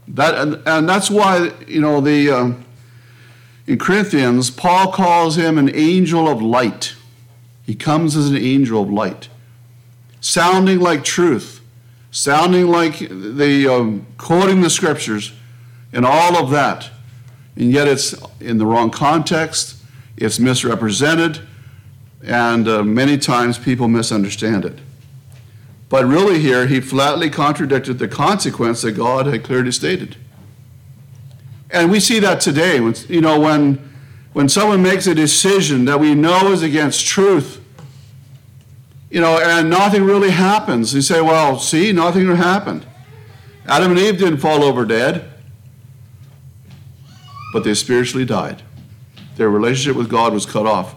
That, 0.07 0.35
and, 0.35 0.61
and 0.65 0.87
that's 0.87 1.11
why, 1.11 1.51
you 1.67 1.81
know, 1.81 1.99
the, 1.99 2.29
um, 2.29 2.65
in 3.67 3.77
Corinthians, 3.77 4.49
Paul 4.49 4.93
calls 4.93 5.37
him 5.37 5.57
an 5.57 5.69
angel 5.75 6.29
of 6.29 6.41
light. 6.41 6.95
He 7.63 7.75
comes 7.75 8.15
as 8.15 8.29
an 8.29 8.37
angel 8.37 8.81
of 8.81 8.89
light, 8.89 9.27
sounding 10.21 10.79
like 10.79 11.03
truth, 11.03 11.61
sounding 12.11 12.67
like 12.67 12.99
the 12.99 13.67
um, 13.67 14.05
quoting 14.17 14.61
the 14.61 14.69
scriptures, 14.69 15.33
and 15.95 16.05
all 16.05 16.37
of 16.37 16.51
that. 16.51 16.91
And 17.55 17.71
yet 17.71 17.87
it's 17.87 18.13
in 18.39 18.59
the 18.59 18.65
wrong 18.65 18.91
context, 18.91 19.77
it's 20.17 20.39
misrepresented, 20.39 21.39
and 22.21 22.67
uh, 22.67 22.83
many 22.83 23.17
times 23.17 23.57
people 23.57 23.87
misunderstand 23.87 24.65
it. 24.65 24.79
But 25.87 26.05
really, 26.05 26.39
here, 26.39 26.67
he 26.67 26.81
flatly 26.81 27.29
contradicted 27.29 27.99
the 27.99 28.07
consequence 28.07 28.81
that 28.81 28.93
God 28.93 29.27
had 29.27 29.43
clearly 29.43 29.71
stated. 29.71 30.17
And 31.71 31.89
we 31.89 31.99
see 31.99 32.19
that 32.19 32.41
today. 32.41 32.79
When, 32.79 32.95
you 33.07 33.21
know, 33.21 33.39
when, 33.39 33.89
when 34.33 34.49
someone 34.49 34.81
makes 34.81 35.07
a 35.07 35.15
decision 35.15 35.85
that 35.85 35.99
we 35.99 36.13
know 36.13 36.51
is 36.51 36.63
against 36.63 37.05
truth, 37.05 37.61
you 39.09 39.21
know, 39.21 39.39
and 39.39 39.69
nothing 39.69 40.03
really 40.03 40.31
happens, 40.31 40.93
you 40.93 41.01
say, 41.01 41.21
well, 41.21 41.59
see, 41.59 41.93
nothing 41.93 42.27
happened. 42.35 42.85
Adam 43.67 43.91
and 43.91 43.99
Eve 43.99 44.17
didn't 44.17 44.39
fall 44.39 44.63
over 44.63 44.83
dead, 44.83 45.31
but 47.55 47.63
they 47.63 47.73
spiritually 47.73 48.25
died. 48.25 48.61
Their 49.37 49.49
relationship 49.49 49.95
with 49.95 50.09
God 50.09 50.33
was 50.33 50.45
cut 50.45 50.65
off. 50.65 50.93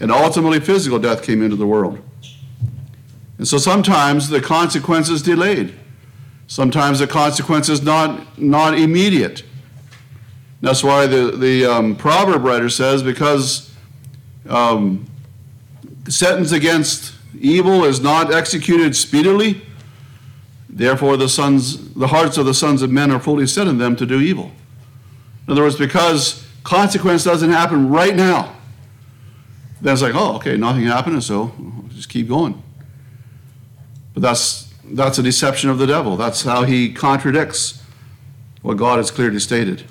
And 0.00 0.10
ultimately, 0.10 0.58
physical 0.58 0.98
death 0.98 1.22
came 1.22 1.40
into 1.40 1.54
the 1.54 1.64
world. 1.64 2.00
And 3.38 3.46
so 3.46 3.56
sometimes 3.56 4.28
the 4.28 4.40
consequence 4.40 5.08
is 5.08 5.22
delayed. 5.22 5.72
Sometimes 6.48 6.98
the 6.98 7.06
consequence 7.06 7.68
is 7.68 7.82
not, 7.82 8.36
not 8.36 8.76
immediate. 8.76 9.44
That's 10.60 10.82
why 10.82 11.06
the, 11.06 11.36
the 11.36 11.66
um, 11.66 11.94
proverb 11.94 12.42
writer 12.42 12.68
says, 12.68 13.04
because 13.04 13.72
um, 14.48 15.06
sentence 16.08 16.50
against 16.50 17.14
evil 17.40 17.84
is 17.84 18.00
not 18.00 18.34
executed 18.34 18.96
speedily, 18.96 19.62
therefore 20.68 21.16
the 21.16 21.28
sons, 21.28 21.94
the 21.94 22.08
hearts 22.08 22.38
of 22.38 22.46
the 22.46 22.54
sons 22.54 22.82
of 22.82 22.90
men 22.90 23.12
are 23.12 23.20
fully 23.20 23.46
set 23.46 23.68
in 23.68 23.78
them 23.78 23.94
to 23.94 24.04
do 24.04 24.18
evil. 24.18 24.50
In 25.52 25.58
other 25.58 25.64
words, 25.64 25.76
because 25.76 26.46
consequence 26.64 27.24
doesn't 27.24 27.50
happen 27.50 27.90
right 27.90 28.16
now, 28.16 28.56
then 29.82 29.92
it's 29.92 30.00
like, 30.00 30.14
oh, 30.14 30.36
okay, 30.36 30.56
nothing 30.56 30.84
happened, 30.84 31.22
so 31.22 31.52
just 31.90 32.08
keep 32.08 32.26
going. 32.26 32.62
But 34.14 34.22
that's 34.22 34.72
that's 34.82 35.18
a 35.18 35.22
deception 35.22 35.68
of 35.68 35.76
the 35.76 35.86
devil. 35.86 36.16
That's 36.16 36.42
how 36.42 36.62
he 36.62 36.90
contradicts 36.90 37.82
what 38.62 38.78
God 38.78 38.96
has 38.96 39.10
clearly 39.10 39.40
stated. 39.40 39.84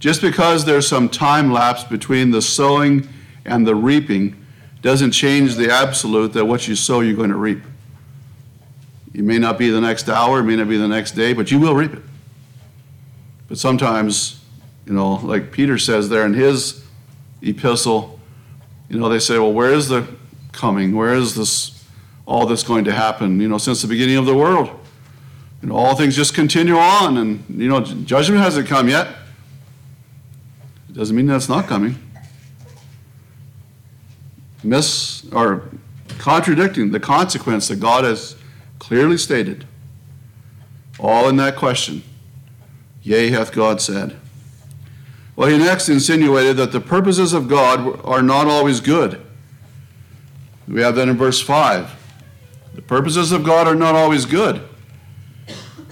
Just 0.00 0.20
because 0.20 0.66
there's 0.66 0.86
some 0.86 1.08
time 1.08 1.50
lapse 1.50 1.84
between 1.84 2.30
the 2.30 2.42
sowing 2.42 3.08
and 3.46 3.66
the 3.66 3.74
reaping 3.74 4.36
doesn't 4.82 5.12
change 5.12 5.54
the 5.54 5.72
absolute 5.72 6.34
that 6.34 6.44
what 6.44 6.68
you 6.68 6.76
sow, 6.76 7.00
you're 7.00 7.16
going 7.16 7.30
to 7.30 7.36
reap. 7.36 7.62
It 9.14 9.24
may 9.24 9.38
not 9.38 9.58
be 9.58 9.70
the 9.70 9.80
next 9.80 10.10
hour, 10.10 10.40
it 10.40 10.44
may 10.44 10.56
not 10.56 10.68
be 10.68 10.76
the 10.76 10.88
next 10.88 11.12
day, 11.12 11.32
but 11.32 11.50
you 11.50 11.58
will 11.58 11.74
reap 11.74 11.94
it. 11.94 12.02
But 13.48 13.58
sometimes, 13.58 14.40
you 14.86 14.92
know, 14.92 15.14
like 15.16 15.52
Peter 15.52 15.78
says 15.78 16.08
there 16.08 16.26
in 16.26 16.34
his 16.34 16.84
epistle, 17.42 18.18
you 18.88 18.98
know, 18.98 19.08
they 19.08 19.18
say, 19.18 19.38
well, 19.38 19.52
where 19.52 19.72
is 19.72 19.88
the 19.88 20.06
coming? 20.52 20.94
Where 20.96 21.14
is 21.14 21.34
this, 21.34 21.84
all 22.24 22.46
this 22.46 22.62
going 22.62 22.84
to 22.84 22.92
happen? 22.92 23.40
You 23.40 23.48
know, 23.48 23.58
since 23.58 23.82
the 23.82 23.88
beginning 23.88 24.16
of 24.16 24.26
the 24.26 24.34
world. 24.34 24.70
You 25.62 25.68
know, 25.68 25.76
all 25.76 25.94
things 25.96 26.14
just 26.14 26.34
continue 26.34 26.76
on, 26.76 27.16
and, 27.16 27.44
you 27.48 27.68
know, 27.68 27.80
judgment 27.80 28.42
hasn't 28.42 28.68
come 28.68 28.88
yet. 28.88 29.08
It 30.88 30.92
doesn't 30.92 31.16
mean 31.16 31.26
that's 31.26 31.48
not 31.48 31.66
coming. 31.66 31.96
Miss, 34.62 35.24
or 35.32 35.68
contradicting 36.18 36.90
the 36.90 37.00
consequence 37.00 37.68
that 37.68 37.76
God 37.76 38.04
has 38.04 38.36
clearly 38.78 39.16
stated. 39.16 39.66
All 40.98 41.28
in 41.28 41.36
that 41.36 41.56
question. 41.56 42.02
Yea, 43.06 43.30
hath 43.30 43.52
God 43.52 43.80
said. 43.80 44.16
Well, 45.36 45.48
he 45.48 45.56
next 45.56 45.88
insinuated 45.88 46.56
that 46.56 46.72
the 46.72 46.80
purposes 46.80 47.32
of 47.32 47.46
God 47.46 48.04
are 48.04 48.20
not 48.20 48.48
always 48.48 48.80
good. 48.80 49.24
We 50.66 50.80
have 50.80 50.96
that 50.96 51.06
in 51.06 51.16
verse 51.16 51.40
5. 51.40 51.94
The 52.74 52.82
purposes 52.82 53.30
of 53.30 53.44
God 53.44 53.68
are 53.68 53.76
not 53.76 53.94
always 53.94 54.24
good. 54.24 54.60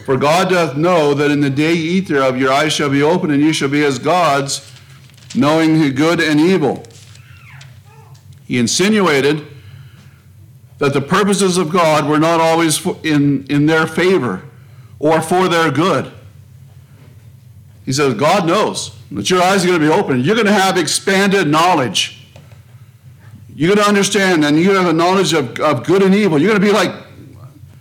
For 0.04 0.16
God 0.16 0.50
doth 0.50 0.76
know 0.76 1.14
that 1.14 1.30
in 1.30 1.40
the 1.40 1.50
day 1.50 1.74
ye 1.74 1.98
eat 1.98 2.08
thereof, 2.08 2.36
your 2.36 2.52
eyes 2.52 2.72
shall 2.72 2.90
be 2.90 3.00
opened, 3.00 3.32
and 3.32 3.40
ye 3.40 3.52
shall 3.52 3.68
be 3.68 3.84
as 3.84 4.00
gods, 4.00 4.68
knowing 5.36 5.94
good 5.94 6.18
and 6.18 6.40
evil. 6.40 6.82
He 8.44 8.58
insinuated 8.58 9.46
that 10.78 10.92
the 10.92 11.00
purposes 11.00 11.58
of 11.58 11.70
God 11.70 12.08
were 12.08 12.18
not 12.18 12.40
always 12.40 12.84
in, 13.04 13.46
in 13.46 13.66
their 13.66 13.86
favor 13.86 14.42
or 14.98 15.22
for 15.22 15.46
their 15.46 15.70
good. 15.70 16.12
He 17.84 17.92
says, 17.92 18.14
God 18.14 18.46
knows 18.46 18.96
that 19.12 19.28
your 19.28 19.42
eyes 19.42 19.64
are 19.64 19.68
going 19.68 19.80
to 19.80 19.86
be 19.86 19.92
open. 19.92 20.22
You're 20.22 20.34
going 20.34 20.46
to 20.46 20.52
have 20.52 20.78
expanded 20.78 21.46
knowledge. 21.46 22.26
You're 23.54 23.74
going 23.74 23.84
to 23.84 23.88
understand, 23.88 24.44
and 24.44 24.58
you 24.58 24.70
have 24.72 24.86
a 24.86 24.92
knowledge 24.92 25.32
of, 25.32 25.60
of 25.60 25.84
good 25.84 26.02
and 26.02 26.14
evil. 26.14 26.38
You're 26.40 26.50
going 26.50 26.60
to 26.60 26.66
be 26.66 26.72
like, 26.72 26.92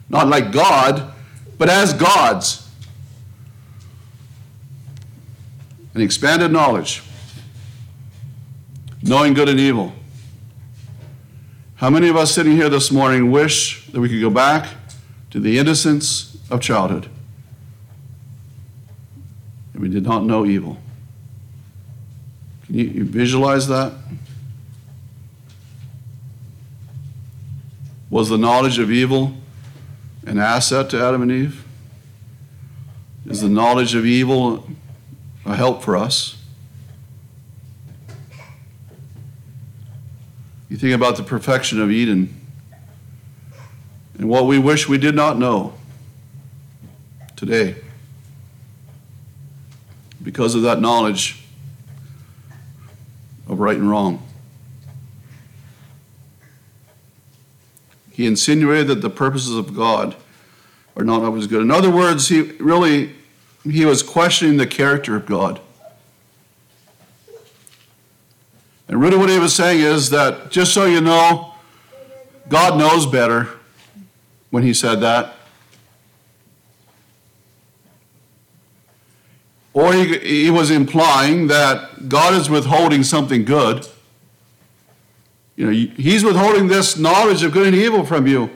not 0.10 0.28
like 0.28 0.52
God, 0.52 1.12
but 1.58 1.70
as 1.70 1.94
gods. 1.94 2.70
An 5.94 6.02
expanded 6.02 6.52
knowledge, 6.52 7.02
knowing 9.02 9.34
good 9.34 9.48
and 9.48 9.60
evil. 9.60 9.94
How 11.76 11.90
many 11.90 12.10
of 12.10 12.16
us 12.16 12.34
sitting 12.34 12.54
here 12.54 12.70
this 12.70 12.92
morning 12.92 13.32
wish 13.32 13.88
that 13.88 14.00
we 14.00 14.10
could 14.10 14.22
go 14.22 14.30
back 14.30 14.70
to 15.32 15.40
the 15.40 15.58
innocence 15.58 16.38
of 16.50 16.62
childhood? 16.62 17.10
We 19.84 19.90
did 19.90 20.04
not 20.04 20.24
know 20.24 20.46
evil. 20.46 20.78
Can 22.66 22.76
you, 22.76 22.86
you 22.86 23.04
visualize 23.04 23.68
that? 23.68 23.92
Was 28.10 28.30
the 28.30 28.38
knowledge 28.38 28.80
of 28.80 28.90
evil 28.90 29.34
an 30.26 30.40
asset 30.40 30.90
to 30.92 31.04
Adam 31.04 31.22
and 31.22 31.30
Eve? 31.34 31.66
Is 33.26 33.42
the 33.42 33.50
knowledge 33.50 33.94
of 33.94 34.06
evil 34.06 34.66
a 35.46 35.54
help 35.54 35.84
for 35.84 35.98
us? 35.98 36.38
You 40.70 40.78
think 40.78 40.96
about 40.96 41.18
the 41.18 41.24
perfection 41.24 41.82
of 41.82 41.92
Eden 41.92 42.40
and 44.18 44.30
what 44.30 44.46
we 44.46 44.58
wish 44.58 44.88
we 44.88 44.98
did 44.98 45.14
not 45.14 45.38
know 45.38 45.74
today 47.36 47.83
because 50.24 50.56
of 50.56 50.64
that 50.64 50.80
knowledge 50.80 51.44
of 53.48 53.60
right 53.60 53.78
and 53.78 53.90
wrong. 53.90 54.26
He 58.12 58.26
insinuated 58.26 58.88
that 58.88 59.02
the 59.02 59.10
purposes 59.10 59.56
of 59.56 59.76
God 59.76 60.16
are 60.96 61.04
not 61.04 61.24
always 61.24 61.48
good. 61.48 61.62
In 61.62 61.72
other 61.72 61.92
words, 61.92 62.30
he 62.30 62.42
really 62.42 63.16
he 63.64 63.86
was 63.86 64.04
questioning 64.04 64.58
the 64.58 64.68
character 64.68 65.16
of 65.16 65.26
God. 65.26 65.60
And 68.88 69.02
really 69.02 69.18
what 69.18 69.30
he 69.30 69.40
was 69.40 69.56
saying 69.56 69.80
is 69.80 70.10
that 70.10 70.52
just 70.52 70.74
so 70.74 70.86
you 70.86 71.02
know, 71.02 71.54
God 72.50 72.78
knows 72.78 73.06
better 73.06 73.50
when 74.50 74.64
he 74.64 74.74
said 74.74 75.00
that. 75.02 75.34
Or 79.74 79.94
he, 79.94 80.18
he 80.20 80.50
was 80.52 80.70
implying 80.70 81.48
that 81.48 82.08
God 82.08 82.34
is 82.36 82.50
withholding 82.50 83.04
something 83.04 83.44
good. 83.44 83.88
You 85.56 85.66
know, 85.66 85.72
he's 85.72 86.24
withholding 86.24 86.68
this 86.68 86.98
knowledge 86.98 87.44
of 87.44 87.52
good 87.52 87.68
and 87.68 87.76
evil 87.76 88.06
from 88.06 88.28
you. 88.28 88.52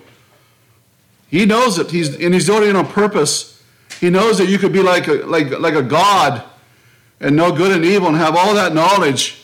He 1.30 1.46
knows 1.46 1.78
it. 1.78 1.92
He's, 1.92 2.16
and 2.20 2.34
he's 2.34 2.46
doing 2.46 2.70
it 2.70 2.76
on 2.76 2.88
purpose. 2.88 3.62
He 4.00 4.10
knows 4.10 4.38
that 4.38 4.48
you 4.48 4.60
could 4.60 4.72
be 4.72 4.82
like 4.82 5.08
a, 5.08 5.14
like, 5.14 5.50
like 5.60 5.74
a 5.74 5.82
God 5.82 6.44
and 7.20 7.36
know 7.36 7.52
good 7.52 7.72
and 7.72 7.84
evil 7.84 8.08
and 8.08 8.18
have 8.18 8.36
all 8.36 8.54
that 8.54 8.74
knowledge. 8.74 9.44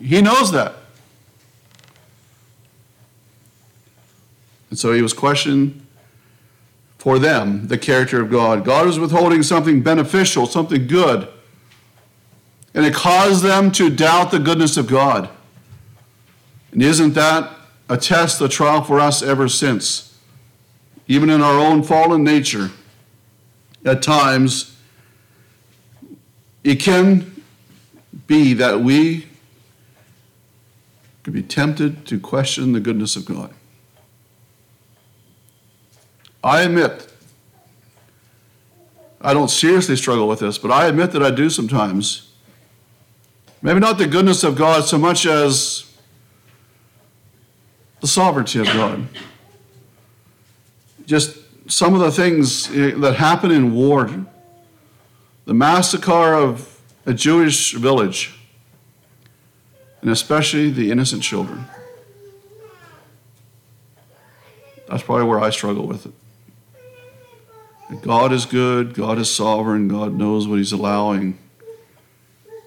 He 0.00 0.20
knows 0.20 0.50
that. 0.52 0.74
And 4.70 4.78
so 4.78 4.92
he 4.92 5.02
was 5.02 5.12
questioning 5.12 5.81
for 7.02 7.18
them 7.18 7.66
the 7.66 7.76
character 7.76 8.20
of 8.22 8.30
God. 8.30 8.64
God 8.64 8.86
was 8.86 8.96
withholding 8.96 9.42
something 9.42 9.82
beneficial, 9.82 10.46
something 10.46 10.86
good. 10.86 11.26
And 12.74 12.86
it 12.86 12.94
caused 12.94 13.42
them 13.42 13.72
to 13.72 13.90
doubt 13.90 14.30
the 14.30 14.38
goodness 14.38 14.76
of 14.76 14.86
God. 14.86 15.28
And 16.70 16.80
isn't 16.80 17.14
that 17.14 17.50
a 17.88 17.96
test, 17.96 18.40
a 18.40 18.48
trial 18.48 18.84
for 18.84 19.00
us 19.00 19.20
ever 19.20 19.48
since? 19.48 20.16
Even 21.08 21.28
in 21.28 21.42
our 21.42 21.58
own 21.58 21.82
fallen 21.82 22.22
nature, 22.22 22.70
at 23.84 24.00
times, 24.00 24.76
it 26.62 26.76
can 26.76 27.42
be 28.28 28.54
that 28.54 28.78
we 28.80 29.26
could 31.24 31.32
be 31.32 31.42
tempted 31.42 32.06
to 32.06 32.20
question 32.20 32.70
the 32.70 32.80
goodness 32.80 33.16
of 33.16 33.24
God. 33.24 33.52
I 36.44 36.62
admit, 36.62 37.12
I 39.20 39.32
don't 39.32 39.48
seriously 39.48 39.96
struggle 39.96 40.26
with 40.26 40.40
this, 40.40 40.58
but 40.58 40.70
I 40.70 40.86
admit 40.86 41.12
that 41.12 41.22
I 41.22 41.30
do 41.30 41.48
sometimes. 41.48 42.32
Maybe 43.62 43.78
not 43.78 43.98
the 43.98 44.08
goodness 44.08 44.42
of 44.42 44.56
God 44.56 44.84
so 44.84 44.98
much 44.98 45.24
as 45.24 45.92
the 48.00 48.08
sovereignty 48.08 48.58
of 48.58 48.66
God. 48.66 49.06
Just 51.06 51.38
some 51.70 51.94
of 51.94 52.00
the 52.00 52.10
things 52.10 52.68
eh, 52.70 52.92
that 52.96 53.14
happen 53.16 53.52
in 53.52 53.72
war, 53.72 54.26
the 55.44 55.54
massacre 55.54 56.34
of 56.34 56.80
a 57.06 57.14
Jewish 57.14 57.74
village, 57.74 58.34
and 60.00 60.10
especially 60.10 60.70
the 60.70 60.90
innocent 60.90 61.22
children. 61.22 61.66
That's 64.88 65.04
probably 65.04 65.26
where 65.26 65.40
I 65.40 65.50
struggle 65.50 65.86
with 65.86 66.06
it. 66.06 66.12
God 68.00 68.32
is 68.32 68.46
good, 68.46 68.94
God 68.94 69.18
is 69.18 69.30
sovereign, 69.30 69.88
God 69.88 70.14
knows 70.14 70.48
what 70.48 70.56
He's 70.56 70.72
allowing, 70.72 71.38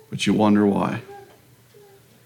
but 0.10 0.28
you 0.28 0.34
wonder 0.34 0.66
why. 0.66 1.02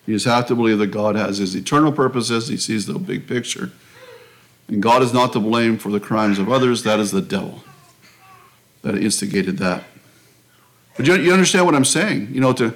You 0.05 0.15
just 0.15 0.25
have 0.25 0.47
to 0.47 0.55
believe 0.55 0.79
that 0.79 0.87
God 0.87 1.15
has 1.15 1.37
His 1.37 1.55
eternal 1.55 1.91
purposes, 1.91 2.47
He 2.47 2.57
sees 2.57 2.85
the 2.85 2.99
big 2.99 3.27
picture. 3.27 3.71
And 4.67 4.83
God 4.83 5.01
is 5.01 5.13
not 5.13 5.33
to 5.33 5.39
blame 5.39 5.77
for 5.77 5.89
the 5.91 5.99
crimes 5.99 6.37
of 6.39 6.51
others, 6.51 6.83
that 6.83 6.99
is 6.99 7.11
the 7.11 7.21
devil 7.21 7.63
that 8.81 8.97
instigated 8.97 9.57
that. 9.57 9.83
But 10.97 11.07
you, 11.07 11.15
you 11.15 11.33
understand 11.33 11.65
what 11.65 11.75
I'm 11.75 11.85
saying? 11.85 12.33
You 12.33 12.41
know, 12.41 12.53
to 12.53 12.73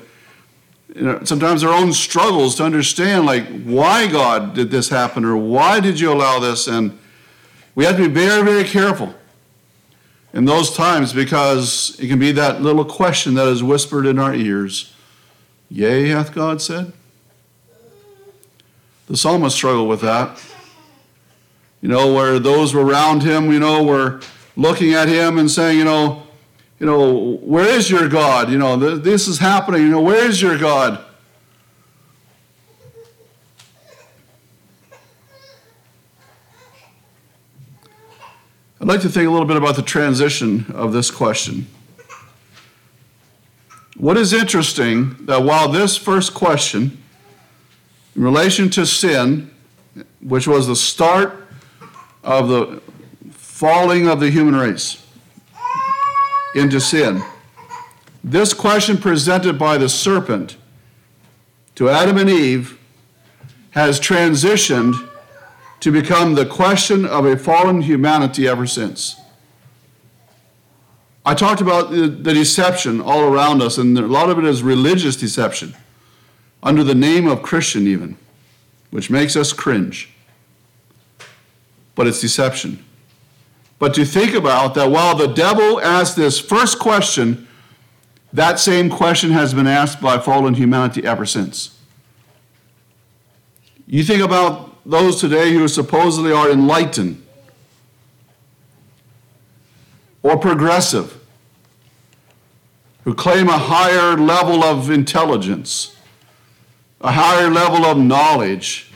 you 0.95 1.01
know, 1.01 1.23
sometimes 1.23 1.63
our 1.63 1.73
own 1.73 1.91
struggles 1.91 2.55
to 2.55 2.63
understand, 2.63 3.25
like, 3.25 3.47
why 3.63 4.07
God 4.07 4.53
did 4.53 4.69
this 4.69 4.89
happen 4.89 5.25
or 5.25 5.35
why 5.35 5.79
did 5.79 5.99
you 5.99 6.11
allow 6.11 6.39
this? 6.39 6.67
And 6.67 6.97
we 7.73 7.85
have 7.85 7.97
to 7.97 8.07
be 8.07 8.13
very, 8.13 8.43
very 8.43 8.63
careful 8.63 9.15
in 10.33 10.45
those 10.45 10.75
times 10.75 11.13
because 11.13 11.95
it 11.99 12.07
can 12.07 12.19
be 12.19 12.31
that 12.33 12.61
little 12.61 12.83
question 12.83 13.35
that 13.35 13.47
is 13.47 13.63
whispered 13.63 14.05
in 14.05 14.19
our 14.19 14.33
ears 14.33 14.93
Yea, 15.69 16.09
hath 16.09 16.35
God 16.35 16.61
said? 16.61 16.93
The 19.07 19.17
psalmist 19.17 19.55
struggled 19.55 19.89
with 19.89 20.01
that. 20.01 20.39
You 21.81 21.89
know, 21.89 22.13
where 22.13 22.37
those 22.37 22.75
were 22.75 22.85
around 22.85 23.23
him, 23.23 23.51
you 23.51 23.59
know, 23.59 23.83
were 23.83 24.21
looking 24.55 24.93
at 24.93 25.07
him 25.07 25.39
and 25.39 25.49
saying, 25.49 25.79
you 25.79 25.83
know, 25.83 26.23
you 26.79 26.85
know, 26.85 27.37
where 27.37 27.67
is 27.67 27.89
your 27.89 28.07
God? 28.07 28.51
You 28.51 28.59
know, 28.59 28.75
this 28.75 29.27
is 29.27 29.39
happening. 29.39 29.81
You 29.81 29.89
know, 29.89 30.01
where 30.01 30.23
is 30.25 30.41
your 30.41 30.59
God? 30.59 31.03
I'd 38.83 38.89
like 38.89 38.99
to 39.03 39.09
think 39.09 39.29
a 39.29 39.31
little 39.31 39.47
bit 39.47 39.55
about 39.55 39.77
the 39.77 39.81
transition 39.81 40.65
of 40.75 40.91
this 40.91 41.09
question. 41.09 41.67
What 43.95 44.17
is 44.17 44.33
interesting 44.33 45.25
that 45.25 45.41
while 45.41 45.69
this 45.69 45.95
first 45.95 46.33
question, 46.33 47.01
in 48.13 48.21
relation 48.21 48.69
to 48.71 48.85
sin, 48.85 49.51
which 50.19 50.49
was 50.49 50.67
the 50.67 50.75
start 50.75 51.47
of 52.25 52.49
the 52.49 52.81
falling 53.31 54.09
of 54.09 54.19
the 54.19 54.29
human 54.29 54.53
race 54.53 55.01
into 56.53 56.81
sin, 56.81 57.23
this 58.21 58.53
question 58.53 58.97
presented 58.97 59.57
by 59.57 59.77
the 59.77 59.87
serpent 59.87 60.57
to 61.75 61.87
Adam 61.87 62.17
and 62.17 62.29
Eve 62.29 62.77
has 63.69 63.97
transitioned 63.97 65.09
to 65.83 65.91
become 65.91 66.33
the 66.35 66.45
question 66.45 67.05
of 67.05 67.25
a 67.25 67.35
fallen 67.35 67.81
humanity 67.81 68.47
ever 68.47 68.65
since. 68.65 69.19
I 71.25 71.33
talked 71.33 71.59
about 71.59 71.91
the, 71.91 72.07
deception 72.07 73.01
all 73.01 73.23
around 73.23 73.61
us, 73.61 73.77
and 73.77 73.97
a 73.97 74.07
lot 74.07 74.29
of 74.29 74.39
it 74.39 74.45
is 74.45 74.63
religious 74.63 75.17
deception, 75.17 75.75
under 76.61 76.85
the 76.85 76.95
name 76.95 77.27
of 77.27 77.41
Christian, 77.41 77.85
even, 77.85 78.15
which 78.91 79.09
makes 79.09 79.35
us 79.35 79.51
cringe. 79.51 80.09
But 81.95 82.07
it's 82.07 82.21
deception. 82.21 82.85
But 83.77 83.93
to 83.95 84.05
think 84.05 84.33
about 84.33 84.75
that 84.75 84.89
while 84.89 85.17
the 85.17 85.27
devil 85.27 85.81
asked 85.81 86.15
this 86.15 86.39
first 86.39 86.79
question, 86.79 87.45
that 88.31 88.57
same 88.57 88.89
question 88.89 89.31
has 89.31 89.53
been 89.53 89.67
asked 89.67 89.99
by 89.99 90.17
fallen 90.17 90.53
humanity 90.53 91.05
ever 91.05 91.25
since. 91.25 91.77
You 93.85 94.01
think 94.05 94.23
about 94.23 94.72
those 94.85 95.19
today 95.19 95.53
who 95.53 95.67
supposedly 95.67 96.31
are 96.31 96.49
enlightened 96.49 97.23
or 100.21 100.37
progressive, 100.37 101.19
who 103.03 103.13
claim 103.13 103.49
a 103.49 103.57
higher 103.57 104.17
level 104.17 104.63
of 104.63 104.89
intelligence, 104.89 105.95
a 107.01 107.11
higher 107.11 107.49
level 107.49 107.85
of 107.85 107.97
knowledge. 107.97 108.89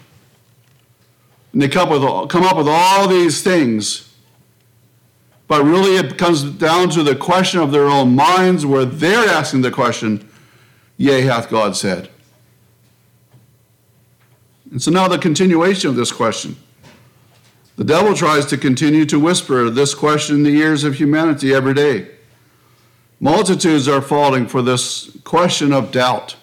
And 1.52 1.62
they 1.62 1.68
come, 1.68 1.90
with, 1.90 2.30
come 2.30 2.44
up 2.44 2.58
with 2.58 2.68
all 2.70 3.08
these 3.08 3.42
things. 3.42 4.14
But 5.48 5.64
really, 5.64 5.96
it 5.96 6.18
comes 6.18 6.44
down 6.44 6.90
to 6.92 7.04
the 7.04 7.16
question 7.16 7.60
of 7.60 7.72
their 7.72 7.88
own 7.88 8.16
minds, 8.16 8.66
where 8.66 8.86
they're 8.86 9.30
asking 9.30 9.62
the 9.62 9.72
question, 9.72 10.30
Yea, 10.98 11.22
hath 11.22 11.50
God 11.50 11.76
said. 11.76 12.10
And 14.72 14.82
so 14.82 14.92
now 14.92 15.08
the 15.08 15.18
continuation 15.18 15.90
of 15.90 15.96
this 15.96 16.12
question. 16.12 16.58
The 17.78 17.84
devil 17.84 18.16
tries 18.16 18.46
to 18.48 18.58
continue 18.58 19.06
to 19.06 19.20
whisper 19.20 19.70
this 19.70 19.94
question 19.94 20.38
in 20.38 20.44
the 20.44 20.58
ears 20.58 20.84
of 20.84 20.96
humanity 20.96 21.54
every 21.54 21.74
day. 21.74 22.08
Multitudes 23.20 23.88
are 23.88 24.02
falling 24.02 24.48
for 24.48 24.62
this 24.62 25.16
question 25.24 25.72
of 25.72 25.92
doubt. 25.92 26.36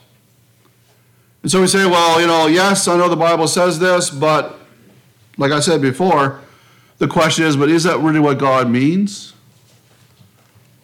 And 1.42 1.50
so 1.50 1.60
we 1.60 1.66
say, 1.66 1.86
well, 1.86 2.20
you 2.20 2.26
know, 2.26 2.46
yes, 2.46 2.88
I 2.88 2.96
know 2.96 3.08
the 3.08 3.16
Bible 3.16 3.48
says 3.48 3.78
this, 3.78 4.10
but 4.10 4.58
like 5.36 5.52
I 5.52 5.60
said 5.60 5.82
before, 5.82 6.40
the 6.98 7.08
question 7.08 7.44
is, 7.44 7.56
but 7.56 7.68
is 7.68 7.82
that 7.82 7.98
really 7.98 8.20
what 8.20 8.38
God 8.38 8.70
means? 8.70 9.34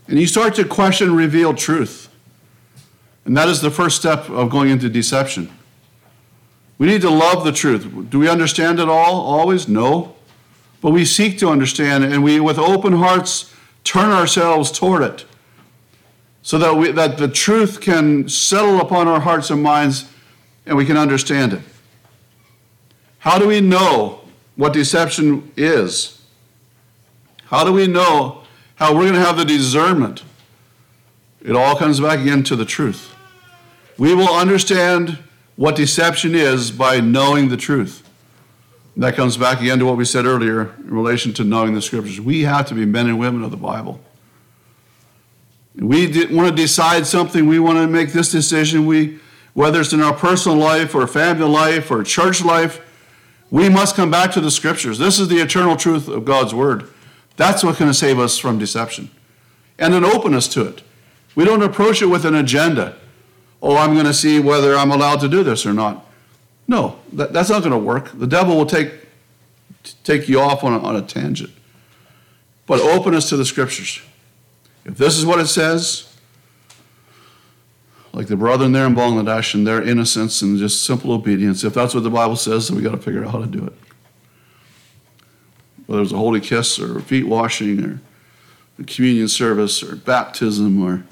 And 0.09 0.19
you 0.19 0.27
start 0.27 0.57
to 0.57 0.65
question 0.65 1.15
revealed 1.15 1.57
truth. 1.57 2.09
And 3.25 3.37
that 3.37 3.49
is 3.49 3.61
the 3.61 3.71
first 3.71 3.97
step 3.97 4.29
of 4.29 4.51
going 4.51 4.71
into 4.71 4.89
deception. 4.89 5.51
We 6.81 6.87
need 6.87 7.03
to 7.03 7.11
love 7.11 7.45
the 7.45 7.53
truth. 7.53 8.09
Do 8.09 8.19
we 8.19 8.27
understand 8.27 8.81
it 8.81 8.89
all 8.89 9.21
always? 9.21 9.69
No. 9.69 10.17
But 10.81 10.93
we 10.93 11.05
seek 11.05 11.39
to 11.41 11.51
understand 11.51 12.05
it, 12.05 12.11
and 12.11 12.25
we, 12.25 12.41
with 12.41 12.59
open 12.59 12.95
hearts, 12.95 13.55
turn 13.85 14.09
ourselves 14.11 14.73
toward 14.73 15.03
it 15.03 15.27
so 16.41 16.57
that, 16.57 16.77
we, 16.77 16.91
that 16.93 17.19
the 17.19 17.29
truth 17.29 17.83
can 17.83 18.31
settle 18.31 18.81
upon 18.81 19.09
our 19.09 19.21
hearts 19.21 19.51
and 19.51 19.63
minds 19.63 20.11
and 20.65 20.75
we 20.75 20.87
can 20.87 20.97
understand 20.97 21.53
it. 21.53 21.61
How 23.19 23.39
do 23.39 23.47
we 23.47 23.61
know 23.61 24.23
what 24.57 24.73
deception 24.73 25.53
is? 25.59 26.23
How 27.49 27.63
do 27.63 27.75
we 27.75 27.89
know 27.89 28.45
how 28.77 28.95
we're 28.95 29.03
going 29.03 29.13
to 29.13 29.21
have 29.21 29.37
the 29.37 29.45
discernment? 29.45 30.23
It 31.43 31.55
all 31.55 31.77
comes 31.77 32.01
back 32.01 32.21
again 32.21 32.43
to 32.45 32.57
the 32.57 32.65
truth. 32.65 33.15
We 33.99 34.15
will 34.15 34.35
understand 34.35 35.19
what 35.61 35.77
deception 35.77 36.35
is 36.35 36.71
by 36.71 37.01
knowing 37.01 37.51
the 37.51 37.57
truth. 37.57 38.03
That 38.97 39.15
comes 39.15 39.37
back 39.37 39.61
again 39.61 39.79
to 39.81 39.85
what 39.85 39.99
we 39.99 40.07
said 40.07 40.25
earlier 40.25 40.73
in 40.79 40.91
relation 40.91 41.35
to 41.35 41.45
knowing 41.45 41.75
the 41.75 41.83
scriptures. 41.83 42.19
We 42.19 42.45
have 42.45 42.67
to 42.69 42.75
be 42.75 42.87
men 42.87 43.09
and 43.09 43.19
women 43.19 43.43
of 43.43 43.51
the 43.51 43.59
Bible. 43.59 44.01
We 45.75 46.07
want 46.35 46.49
to 46.49 46.57
decide 46.57 47.07
something, 47.07 47.47
we 47.47 47.59
want 47.59 47.77
to 47.77 47.87
make 47.87 48.15
this 48.15 48.33
decision, 48.33 48.87
we, 48.87 49.19
whether 49.53 49.83
it's 49.83 49.93
in 49.93 50.01
our 50.01 50.15
personal 50.15 50.57
life 50.57 50.95
or 50.95 51.07
family 51.07 51.47
life 51.47 51.91
or 51.91 52.03
church 52.05 52.43
life, 52.43 52.81
we 53.51 53.69
must 53.69 53.95
come 53.95 54.11
back 54.11 54.33
to 54.33 54.41
the 54.41 54.51
scriptures. 54.51 54.97
This 54.97 55.21
is 55.21 55.29
the 55.29 55.43
eternal 55.43 55.77
truth 55.77 56.09
of 56.09 56.25
God's 56.25 56.55
word. 56.55 56.89
That's 57.37 57.63
what's 57.63 57.79
going 57.79 57.91
to 57.91 57.95
save 57.95 58.19
us 58.19 58.39
from 58.39 58.59
deception 58.59 59.11
and 59.79 59.93
an 59.93 60.07
openness 60.07 60.49
to 60.49 60.67
it. 60.67 60.81
We 61.35 61.45
don't 61.45 61.63
approach 61.63 62.01
it 62.01 62.07
with 62.07 62.25
an 62.25 62.35
agenda 62.35 62.97
oh, 63.63 63.77
I'm 63.77 63.95
going 63.95 64.07
to 64.07 64.15
see 64.15 64.41
whether 64.41 64.75
I'm 64.75 64.91
allowed 64.91 65.21
to 65.21 65.29
do 65.29 65.43
this 65.43 65.67
or 65.67 65.73
not. 65.73 66.07
No, 66.67 66.99
that, 67.15 67.33
that's 67.33 67.51
not 67.51 67.61
going 67.61 67.73
to 67.73 67.79
work. 67.79 68.17
The 68.19 68.27
devil 68.27 68.57
will 68.57 68.67
take, 68.67 68.93
take 70.05 70.29
you 70.29 70.41
off 70.41 70.63
on 70.63 70.73
a, 70.73 70.79
on 70.79 70.97
a 70.97 71.03
tangent. 71.03 71.51
But 72.67 72.81
openness 72.81 73.29
to 73.31 73.37
the 73.37 73.45
scriptures. 73.45 74.01
If 74.85 74.97
this 74.97 75.19
is 75.19 75.27
what 75.27 75.41
it 75.41 75.49
says, 75.49 76.17
like 78.13 78.27
the 78.27 78.37
brethren 78.37 78.73
there 78.73 78.87
in 78.87 78.95
Bangladesh 78.95 79.55
and 79.55 79.67
their 79.67 79.83
innocence 79.83 80.43
and 80.43 80.59
just 80.59 80.85
simple 80.85 81.13
obedience, 81.13 81.65
if 81.65 81.75
that's 81.75 81.95
what 81.95 82.03
the 82.03 82.11
Bible 82.11 82.37
says, 82.37 82.69
then 82.69 82.77
we 82.77 82.83
got 82.83 82.93
to 82.93 82.99
figure 82.99 83.25
out 83.25 83.33
how 83.33 83.41
to 83.41 83.47
do 83.47 83.65
it. 83.65 83.73
Whether 85.87 86.03
it's 86.03 86.13
a 86.13 86.17
holy 86.17 86.41
kiss 86.41 86.79
or 86.79 87.01
feet 87.01 87.27
washing 87.27 87.85
or 87.85 88.01
communion 88.87 89.29
service 89.29 89.83
or 89.83 89.97
baptism 89.97 90.83
or 90.83 91.05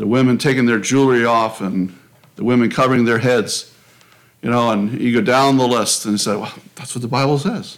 the 0.00 0.06
women 0.06 0.38
taking 0.38 0.64
their 0.64 0.78
jewelry 0.78 1.26
off 1.26 1.60
and 1.60 1.94
the 2.36 2.42
women 2.42 2.70
covering 2.70 3.04
their 3.04 3.18
heads, 3.18 3.70
you 4.40 4.48
know, 4.48 4.70
and 4.70 4.98
you 4.98 5.12
go 5.12 5.20
down 5.20 5.58
the 5.58 5.68
list 5.68 6.06
and 6.06 6.12
you 6.12 6.18
say, 6.18 6.34
well, 6.34 6.50
that's 6.74 6.94
what 6.94 7.02
the 7.02 7.08
Bible 7.08 7.38
says. 7.38 7.76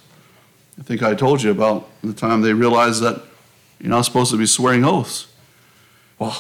I 0.79 0.85
think 0.85 1.03
I 1.03 1.17
told 1.17 1.43
you 1.43 1.51
about 1.51 1.89
the 2.01 2.13
time 2.13 2.41
they 2.43 2.53
realized 2.53 3.03
that 3.03 3.21
you're 3.81 3.91
not 3.91 4.03
supposed 4.03 4.31
to 4.31 4.37
be 4.37 4.47
swearing 4.47 4.85
oaths. 4.85 5.27
Well, 6.21 6.31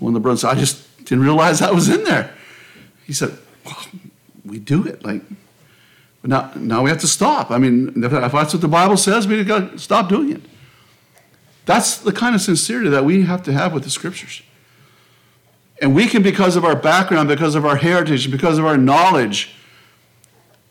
one 0.00 0.10
of 0.10 0.14
the 0.14 0.20
brothers 0.20 0.42
said, 0.42 0.50
I 0.50 0.54
just 0.54 0.98
didn't 1.06 1.24
realize 1.24 1.60
that 1.60 1.74
was 1.74 1.88
in 1.88 2.04
there. 2.04 2.34
He 3.06 3.14
said, 3.14 3.34
well, 3.64 3.82
we 4.44 4.58
do 4.58 4.86
it. 4.86 5.02
Like, 5.02 5.22
now, 6.22 6.52
now 6.56 6.82
we 6.82 6.90
have 6.90 7.00
to 7.00 7.08
stop. 7.08 7.50
I 7.50 7.56
mean, 7.56 8.04
if 8.04 8.10
that's 8.10 8.52
what 8.52 8.60
the 8.60 8.68
Bible 8.68 8.98
says, 8.98 9.26
we 9.26 9.42
got 9.44 9.72
to 9.72 9.78
stop 9.78 10.10
doing 10.10 10.30
it. 10.30 10.42
That's 11.64 11.96
the 11.96 12.12
kind 12.12 12.34
of 12.34 12.42
sincerity 12.42 12.90
that 12.90 13.06
we 13.06 13.22
have 13.22 13.42
to 13.44 13.52
have 13.54 13.72
with 13.72 13.84
the 13.84 13.90
scriptures. 13.90 14.42
And 15.82 15.96
we 15.96 16.06
can, 16.06 16.22
because 16.22 16.54
of 16.54 16.64
our 16.64 16.76
background, 16.76 17.28
because 17.28 17.56
of 17.56 17.66
our 17.66 17.74
heritage, 17.74 18.30
because 18.30 18.56
of 18.56 18.64
our 18.64 18.76
knowledge 18.76 19.52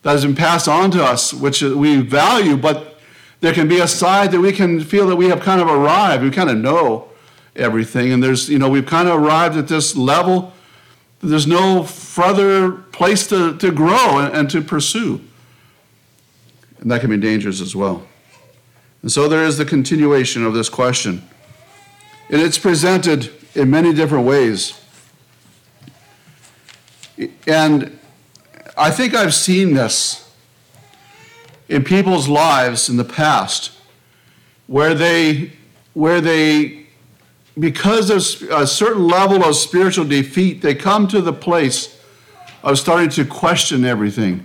that 0.04 0.12
has 0.12 0.24
been 0.24 0.36
passed 0.36 0.70
on 0.70 0.90
to 0.92 1.04
us, 1.04 1.34
which 1.34 1.62
we 1.62 2.00
value, 2.00 2.56
but 2.56 2.98
there 3.42 3.54
can 3.54 3.68
be 3.68 3.80
a 3.80 3.88
side 3.90 4.32
that 4.32 4.40
we 4.40 4.54
can 4.54 4.80
feel 4.80 5.08
that 5.08 5.18
we 5.18 5.28
have 5.28 5.42
kind 5.42 5.60
of 5.60 5.68
arrived. 5.68 6.24
We 6.24 6.32
kind 6.32 6.50
of 6.50 6.58
know 6.58 7.10
everything. 7.58 8.14
And 8.14 8.24
there's, 8.24 8.50
you 8.50 8.58
know, 8.58 8.70
we've 8.70 8.86
kind 8.86 9.10
of 9.10 9.22
arrived 9.22 9.58
at 9.58 9.68
this 9.68 9.98
level. 9.98 10.54
There's 11.20 11.46
no 11.46 11.84
further 11.84 12.72
place 12.72 13.28
to, 13.28 13.58
to 13.58 13.70
grow 13.70 14.20
and, 14.20 14.34
and 14.34 14.50
to 14.52 14.62
pursue. 14.62 15.20
And 16.80 16.90
that 16.90 17.02
can 17.02 17.10
be 17.10 17.18
dangerous 17.18 17.60
as 17.60 17.76
well. 17.76 18.08
And 19.02 19.12
so 19.12 19.28
there 19.28 19.44
is 19.44 19.58
the 19.58 19.66
continuation 19.66 20.46
of 20.46 20.54
this 20.54 20.70
question. 20.70 21.22
And 22.30 22.42
it's 22.42 22.58
presented 22.58 23.30
in 23.56 23.70
many 23.70 23.94
different 23.94 24.26
ways. 24.26 24.81
And 27.48 28.00
I 28.78 28.92
think 28.92 29.14
I've 29.14 29.34
seen 29.34 29.74
this 29.74 30.30
in 31.70 31.84
people's 31.84 32.28
lives 32.28 32.90
in 32.90 32.98
the 32.98 33.04
past 33.06 33.72
where 34.68 34.94
they 34.94 35.54
where 35.94 36.22
they 36.22 36.86
because 37.60 38.10
of 38.10 38.50
a 38.50 38.66
certain 38.66 39.08
level 39.08 39.44
of 39.44 39.56
spiritual 39.56 40.06
defeat 40.06 40.62
they 40.62 40.74
come 40.74 41.08
to 41.08 41.22
the 41.22 41.34
place 41.34 42.00
of 42.64 42.78
starting 42.78 43.10
to 43.10 43.26
question 43.26 43.84
everything. 43.84 44.44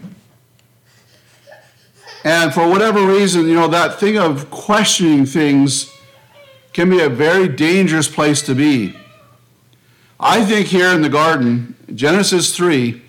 And 2.24 2.52
for 2.52 2.68
whatever 2.68 3.06
reason 3.06 3.48
you 3.48 3.54
know 3.54 3.68
that 3.68 4.00
thing 4.00 4.18
of 4.18 4.50
questioning 4.50 5.26
things 5.26 5.92
can 6.72 6.90
be 6.90 7.00
a 7.00 7.08
very 7.08 7.48
dangerous 7.48 8.08
place 8.08 8.42
to 8.42 8.54
be 8.54 8.96
i 10.18 10.44
think 10.44 10.68
here 10.68 10.88
in 10.88 11.02
the 11.02 11.08
garden 11.08 11.74
genesis 11.94 12.54
3 12.54 13.02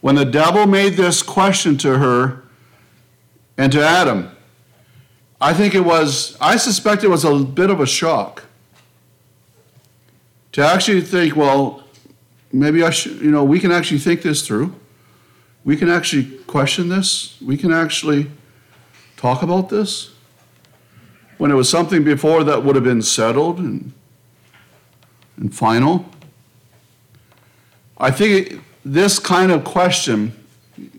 when 0.00 0.14
the 0.14 0.24
devil 0.24 0.66
made 0.66 0.94
this 0.94 1.22
question 1.22 1.76
to 1.78 1.98
her 1.98 2.44
and 3.56 3.72
to 3.72 3.84
Adam, 3.84 4.30
I 5.40 5.52
think 5.52 5.74
it 5.74 5.80
was, 5.80 6.36
I 6.40 6.56
suspect 6.56 7.02
it 7.02 7.08
was 7.08 7.24
a 7.24 7.34
bit 7.40 7.70
of 7.70 7.80
a 7.80 7.86
shock 7.86 8.44
to 10.52 10.64
actually 10.64 11.00
think, 11.00 11.36
well, 11.36 11.84
maybe 12.52 12.82
I 12.82 12.90
should, 12.90 13.20
you 13.20 13.30
know, 13.30 13.44
we 13.44 13.58
can 13.58 13.72
actually 13.72 13.98
think 13.98 14.22
this 14.22 14.46
through. 14.46 14.74
We 15.64 15.76
can 15.76 15.88
actually 15.88 16.38
question 16.46 16.88
this. 16.88 17.36
We 17.42 17.56
can 17.56 17.72
actually 17.72 18.30
talk 19.16 19.42
about 19.42 19.68
this. 19.68 20.14
When 21.36 21.50
it 21.50 21.54
was 21.54 21.68
something 21.68 22.02
before 22.02 22.42
that 22.44 22.64
would 22.64 22.74
have 22.74 22.84
been 22.84 23.02
settled 23.02 23.58
and, 23.58 23.92
and 25.36 25.54
final. 25.54 26.06
I 27.98 28.10
think 28.10 28.60
this 28.84 29.18
kind 29.18 29.50
of 29.50 29.64
question, 29.64 30.32
you 30.76 30.90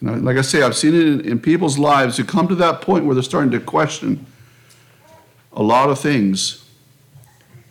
know, 0.00 0.14
like 0.14 0.36
I 0.36 0.42
say, 0.42 0.62
I've 0.62 0.76
seen 0.76 0.94
it 0.94 1.06
in, 1.06 1.20
in 1.20 1.38
people's 1.38 1.78
lives 1.78 2.16
who 2.16 2.24
come 2.24 2.48
to 2.48 2.54
that 2.56 2.80
point 2.80 3.04
where 3.04 3.14
they're 3.14 3.22
starting 3.22 3.52
to 3.52 3.60
question 3.60 4.26
a 5.52 5.62
lot 5.62 5.88
of 5.88 6.00
things. 6.00 6.64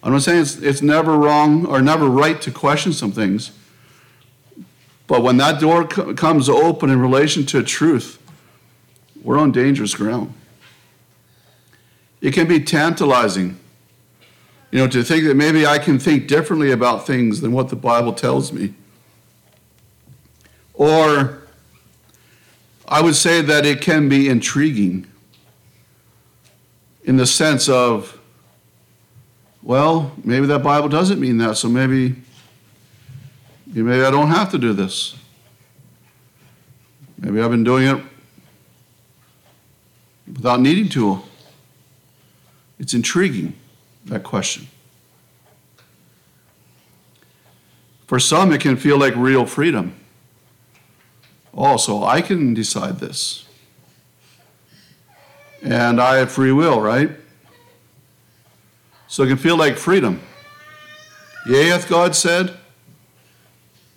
I'm 0.03 0.13
not 0.13 0.22
saying 0.22 0.41
it's, 0.41 0.55
it's 0.57 0.82
never 0.82 1.17
wrong 1.17 1.65
or 1.65 1.82
never 1.82 2.07
right 2.07 2.41
to 2.41 2.51
question 2.51 2.93
some 2.93 3.11
things, 3.11 3.51
but 5.05 5.22
when 5.22 5.38
that 5.38 5.59
door 5.59 5.86
co- 5.86 6.13
comes 6.13 6.47
open 6.47 6.89
in 6.89 6.99
relation 6.99 7.45
to 7.47 7.61
truth, 7.61 8.17
we're 9.22 9.38
on 9.38 9.51
dangerous 9.51 9.93
ground. 9.93 10.34
It 12.22 12.34
can 12.34 12.47
be 12.47 12.59
tantalizing, 12.59 13.59
you 14.72 14.80
know, 14.80 14.88
to 14.88 15.03
think 15.03 15.26
that 15.26 15.36
maybe 15.36 15.65
I 15.65 15.78
can 15.78 15.99
think 15.99 16.28
differently 16.28 16.72
about 16.72 17.05
things 17.05 17.41
than 17.41 17.51
what 17.51 17.69
the 17.69 17.76
Bible 17.76 18.13
tells 18.13 18.53
me. 18.53 18.74
Or 20.74 21.41
I 22.88 23.01
would 23.01 23.15
say 23.15 23.41
that 23.41 23.65
it 23.65 23.82
can 23.82 24.09
be 24.09 24.30
intriguing 24.30 25.07
in 27.03 27.17
the 27.17 27.26
sense 27.26 27.67
of, 27.67 28.19
well, 29.61 30.13
maybe 30.24 30.47
that 30.47 30.63
Bible 30.63 30.89
doesn't 30.89 31.19
mean 31.19 31.38
that, 31.39 31.57
so 31.57 31.69
maybe, 31.69 32.15
maybe 33.67 34.03
I 34.03 34.11
don't 34.11 34.30
have 34.30 34.51
to 34.51 34.57
do 34.57 34.74
this. 34.74 35.15
Maybe 37.17 37.41
I've 37.41 37.51
been 37.51 37.63
doing 37.63 37.88
it 37.88 38.03
without 40.28 40.59
needing 40.59 40.89
to. 40.89 41.22
It's 42.80 42.93
intriguing, 42.93 43.53
that 44.06 44.24
question. 44.24 44.68
For 48.08 48.20
some, 48.20 48.52
it 48.52 48.62
can 48.62 48.76
feel 48.76 48.97
like 48.97 49.16
real 49.16 49.45
freedom. 49.45 49.95
Oh, 51.54 51.78
so 51.78 52.04
I 52.04 52.22
can 52.22 52.54
decide 52.54 52.99
this. 52.99 53.45
And 55.62 56.02
I 56.02 56.18
have 56.18 56.32
free 56.32 56.52
will, 56.52 56.82
right? 56.82 57.12
So 59.08 59.24
it 59.24 59.28
can 59.28 59.38
feel 59.38 59.58
like 59.58 59.78
freedom. 59.78 60.22
Yea, 61.45 61.68
hath 61.68 61.88
God 61.88 62.16
said? 62.16 62.58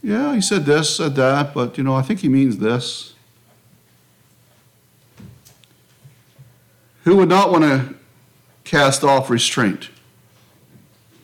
Yeah, 0.02 0.34
he 0.34 0.40
said 0.40 0.66
this, 0.66 0.96
said 0.96 1.14
that, 1.14 1.54
but 1.54 1.78
you 1.78 1.84
know, 1.84 1.94
I 1.94 2.02
think 2.02 2.20
he 2.20 2.28
means 2.28 2.58
this. 2.58 3.14
Who 7.04 7.16
would 7.16 7.28
not 7.28 7.50
want 7.50 7.64
to 7.64 7.94
cast 8.64 9.04
off 9.04 9.30
restraint? 9.30 9.90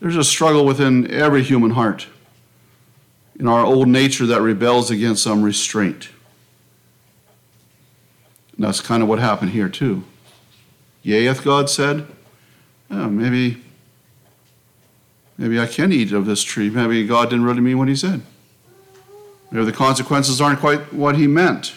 There's 0.00 0.16
a 0.16 0.24
struggle 0.24 0.64
within 0.64 1.10
every 1.10 1.42
human 1.42 1.70
heart 1.70 2.06
in 3.38 3.46
our 3.46 3.64
old 3.64 3.88
nature 3.88 4.26
that 4.26 4.40
rebels 4.40 4.90
against 4.90 5.22
some 5.22 5.42
restraint. 5.42 6.08
And 8.56 8.64
that's 8.64 8.80
kind 8.80 9.02
of 9.02 9.08
what 9.08 9.18
happened 9.18 9.50
here, 9.50 9.68
too. 9.68 10.04
Yea, 11.02 11.24
hath 11.24 11.44
God 11.44 11.70
said, 11.70 12.06
oh, 12.90 13.08
maybe, 13.08 13.62
maybe 15.38 15.58
I 15.60 15.66
can 15.66 15.92
eat 15.92 16.12
of 16.12 16.26
this 16.26 16.42
tree. 16.42 16.68
Maybe 16.68 17.06
God 17.06 17.30
didn't 17.30 17.44
really 17.44 17.60
mean 17.60 17.78
what 17.78 17.88
he 17.88 17.96
said. 17.96 18.22
Maybe 19.50 19.64
the 19.64 19.72
consequences 19.72 20.40
aren't 20.40 20.60
quite 20.60 20.92
what 20.92 21.16
he 21.16 21.26
meant. 21.26 21.74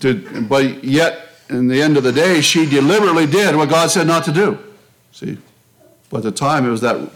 To, 0.00 0.42
but 0.42 0.84
yet, 0.84 1.28
in 1.48 1.66
the 1.68 1.80
end 1.80 1.96
of 1.96 2.02
the 2.02 2.12
day, 2.12 2.40
she 2.40 2.68
deliberately 2.68 3.26
did 3.26 3.56
what 3.56 3.68
God 3.68 3.90
said 3.90 4.06
not 4.06 4.24
to 4.24 4.32
do. 4.32 4.58
See? 5.12 5.38
But 6.10 6.18
at 6.18 6.22
the 6.22 6.32
time, 6.32 6.66
it 6.66 6.70
was 6.70 6.80
that 6.80 7.10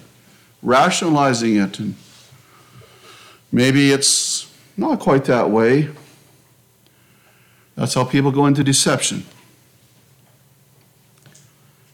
rationalizing 0.62 1.56
it. 1.56 1.78
And 1.78 1.94
maybe 3.50 3.92
it's 3.92 4.52
not 4.76 5.00
quite 5.00 5.24
that 5.26 5.50
way. 5.50 5.88
That's 7.74 7.94
how 7.94 8.04
people 8.04 8.30
go 8.30 8.46
into 8.46 8.62
deception. 8.62 9.24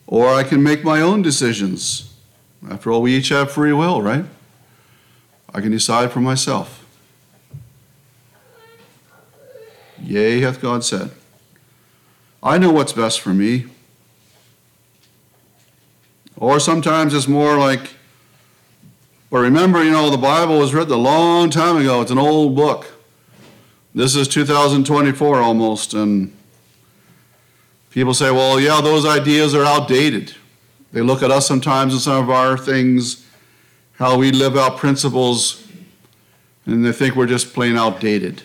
Or 0.07 0.35
I 0.35 0.43
can 0.43 0.63
make 0.63 0.83
my 0.83 1.01
own 1.01 1.23
decisions. 1.23 2.15
After 2.69 2.91
all, 2.91 3.03
we 3.03 3.17
each 3.17 3.29
have 3.29 3.53
free 3.53 3.73
will, 3.73 4.03
right? 4.03 4.25
I 5.55 5.61
can 5.61 5.71
decide 5.71 6.11
for 6.11 6.21
myself. 6.21 6.85
Yea, 10.01 10.41
hath 10.41 10.61
God 10.61 10.85
said. 10.85 11.11
I 12.43 12.59
know 12.59 12.71
what's 12.71 12.93
best 12.93 13.21
for 13.21 13.31
me. 13.31 13.67
Or 16.39 16.61
sometimes 16.61 17.15
it's 17.15 17.27
more 17.27 17.59
like, 17.59 17.95
but 19.29 19.39
remember, 19.39 19.83
you 19.83 19.91
know, 19.91 20.09
the 20.09 20.17
Bible 20.17 20.59
was 20.59 20.73
written 20.73 20.93
a 20.93 20.97
long 20.97 21.51
time 21.51 21.77
ago. 21.77 22.01
It's 22.01 22.13
an 22.13 22.19
old 22.19 22.55
book. 22.55 22.95
This 23.95 24.15
is 24.15 24.29
2024 24.29 25.41
almost, 25.41 25.95
and 25.95 26.33
people 27.91 28.15
say, 28.15 28.31
well, 28.31 28.61
yeah, 28.61 28.81
those 28.81 29.05
ideas 29.05 29.55
are 29.55 29.65
outdated. 29.65 30.35
They 30.93 31.01
look 31.01 31.23
at 31.23 31.33
us 31.33 31.49
sometimes 31.49 31.93
and 31.93 32.01
some 32.01 32.23
of 32.23 32.31
our 32.31 32.57
things, 32.57 33.27
how 33.95 34.17
we 34.17 34.31
live 34.31 34.57
out 34.57 34.79
principles, 34.79 35.67
and 36.65 36.85
they 36.85 36.93
think 36.93 37.17
we're 37.17 37.27
just 37.27 37.53
plain 37.53 37.77
outdated. 37.77 38.43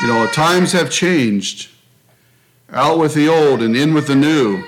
You 0.00 0.08
know, 0.08 0.26
times 0.32 0.72
have 0.72 0.90
changed. 0.90 1.70
Out 2.70 2.98
with 2.98 3.14
the 3.14 3.28
old 3.28 3.62
and 3.62 3.76
in 3.76 3.94
with 3.94 4.08
the 4.08 4.16
new. 4.16 4.64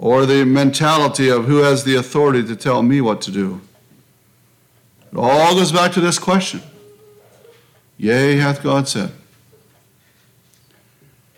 Or 0.00 0.24
the 0.24 0.46
mentality 0.46 1.28
of 1.28 1.44
who 1.44 1.58
has 1.58 1.84
the 1.84 1.94
authority 1.94 2.42
to 2.44 2.56
tell 2.56 2.82
me 2.82 3.02
what 3.02 3.20
to 3.20 3.30
do. 3.30 3.60
It 5.12 5.18
all 5.18 5.54
goes 5.54 5.72
back 5.72 5.92
to 5.92 6.00
this 6.00 6.18
question 6.18 6.62
Yea, 7.98 8.36
hath 8.36 8.62
God 8.62 8.88
said. 8.88 9.12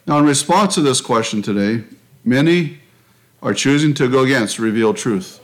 Now, 0.07 0.19
in 0.19 0.27
response 0.27 0.77
to 0.77 0.81
this 0.81 1.01
question 1.01 1.43
today, 1.43 1.83
many 2.25 2.79
are 3.43 3.53
choosing 3.53 3.95
to 3.95 4.09
go 4.09 4.23
against 4.23 4.61
revealed 4.61 4.97
truth. 4.97 5.41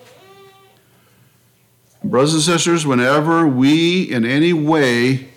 Brothers 2.04 2.34
and 2.34 2.42
sisters, 2.42 2.86
whenever 2.86 3.48
we 3.48 4.02
in 4.02 4.24
any 4.24 4.52
way 4.52 5.30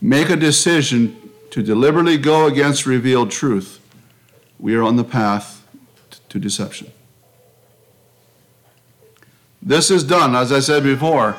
make 0.00 0.28
a 0.28 0.34
decision 0.34 1.30
to 1.50 1.62
deliberately 1.62 2.18
go 2.18 2.48
against 2.48 2.84
revealed 2.84 3.30
truth, 3.30 3.78
we 4.58 4.74
are 4.74 4.82
on 4.82 4.96
the 4.96 5.04
path 5.04 5.59
to 6.30 6.38
deception. 6.38 6.90
This 9.62 9.90
is 9.90 10.02
done, 10.02 10.34
as 10.34 10.50
I 10.52 10.60
said 10.60 10.82
before. 10.82 11.36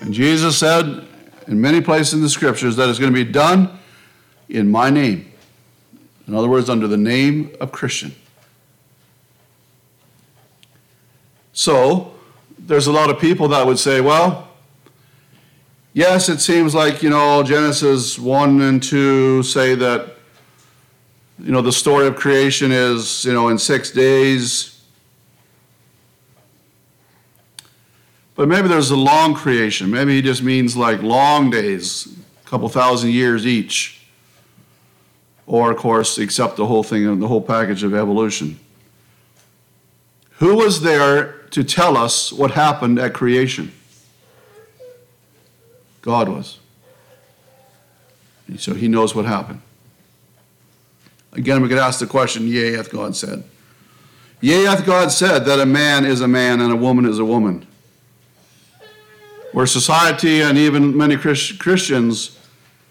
And 0.00 0.12
Jesus 0.12 0.58
said 0.58 1.06
in 1.46 1.60
many 1.60 1.80
places 1.80 2.14
in 2.14 2.20
the 2.20 2.28
scriptures 2.28 2.76
that 2.76 2.88
it's 2.88 2.98
going 2.98 3.12
to 3.12 3.24
be 3.24 3.30
done 3.30 3.78
in 4.48 4.70
my 4.70 4.90
name. 4.90 5.32
In 6.26 6.34
other 6.34 6.48
words, 6.48 6.68
under 6.68 6.86
the 6.86 6.96
name 6.96 7.54
of 7.60 7.72
Christian. 7.72 8.14
So, 11.52 12.14
there's 12.58 12.86
a 12.86 12.92
lot 12.92 13.10
of 13.10 13.18
people 13.18 13.48
that 13.48 13.66
would 13.66 13.78
say, 13.78 14.00
well, 14.00 14.48
yes, 15.92 16.28
it 16.28 16.40
seems 16.40 16.74
like, 16.74 17.02
you 17.02 17.10
know, 17.10 17.42
Genesis 17.42 18.18
1 18.18 18.60
and 18.60 18.82
2 18.82 19.42
say 19.42 19.74
that, 19.74 20.16
you 21.38 21.52
know, 21.52 21.62
the 21.62 21.72
story 21.72 22.06
of 22.06 22.16
creation 22.16 22.70
is, 22.72 23.24
you 23.24 23.32
know, 23.32 23.48
in 23.48 23.58
six 23.58 23.90
days. 23.90 24.82
But 28.34 28.48
maybe 28.48 28.68
there's 28.68 28.90
a 28.90 28.96
long 28.96 29.34
creation. 29.34 29.90
Maybe 29.90 30.14
he 30.14 30.22
just 30.22 30.42
means 30.42 30.76
like 30.76 31.02
long 31.02 31.50
days, 31.50 32.08
a 32.44 32.48
couple 32.48 32.68
thousand 32.68 33.10
years 33.10 33.46
each. 33.46 34.06
Or, 35.46 35.70
of 35.70 35.76
course, 35.76 36.18
accept 36.18 36.56
the 36.56 36.66
whole 36.66 36.82
thing, 36.82 37.20
the 37.20 37.28
whole 37.28 37.42
package 37.42 37.82
of 37.82 37.94
evolution. 37.94 38.58
Who 40.38 40.56
was 40.56 40.80
there 40.80 41.32
to 41.50 41.62
tell 41.62 41.96
us 41.96 42.32
what 42.32 42.52
happened 42.52 42.98
at 42.98 43.12
creation? 43.12 43.72
God 46.00 46.28
was. 46.28 46.58
And 48.48 48.60
so 48.60 48.74
he 48.74 48.88
knows 48.88 49.14
what 49.14 49.24
happened. 49.24 49.62
Again, 51.32 51.62
we 51.62 51.68
could 51.68 51.78
ask 51.78 52.00
the 52.00 52.06
question, 52.06 52.46
yea, 52.46 52.72
hath 52.72 52.90
God 52.90 53.16
said. 53.16 53.44
Yea, 54.40 54.64
hath 54.64 54.84
God 54.84 55.10
said 55.10 55.40
that 55.46 55.60
a 55.60 55.66
man 55.66 56.04
is 56.04 56.20
a 56.20 56.28
man 56.28 56.60
and 56.60 56.72
a 56.72 56.76
woman 56.76 57.06
is 57.06 57.18
a 57.18 57.24
woman. 57.24 57.66
Where 59.52 59.66
society 59.66 60.40
and 60.40 60.58
even 60.58 60.96
many 60.96 61.16
Christians 61.16 62.38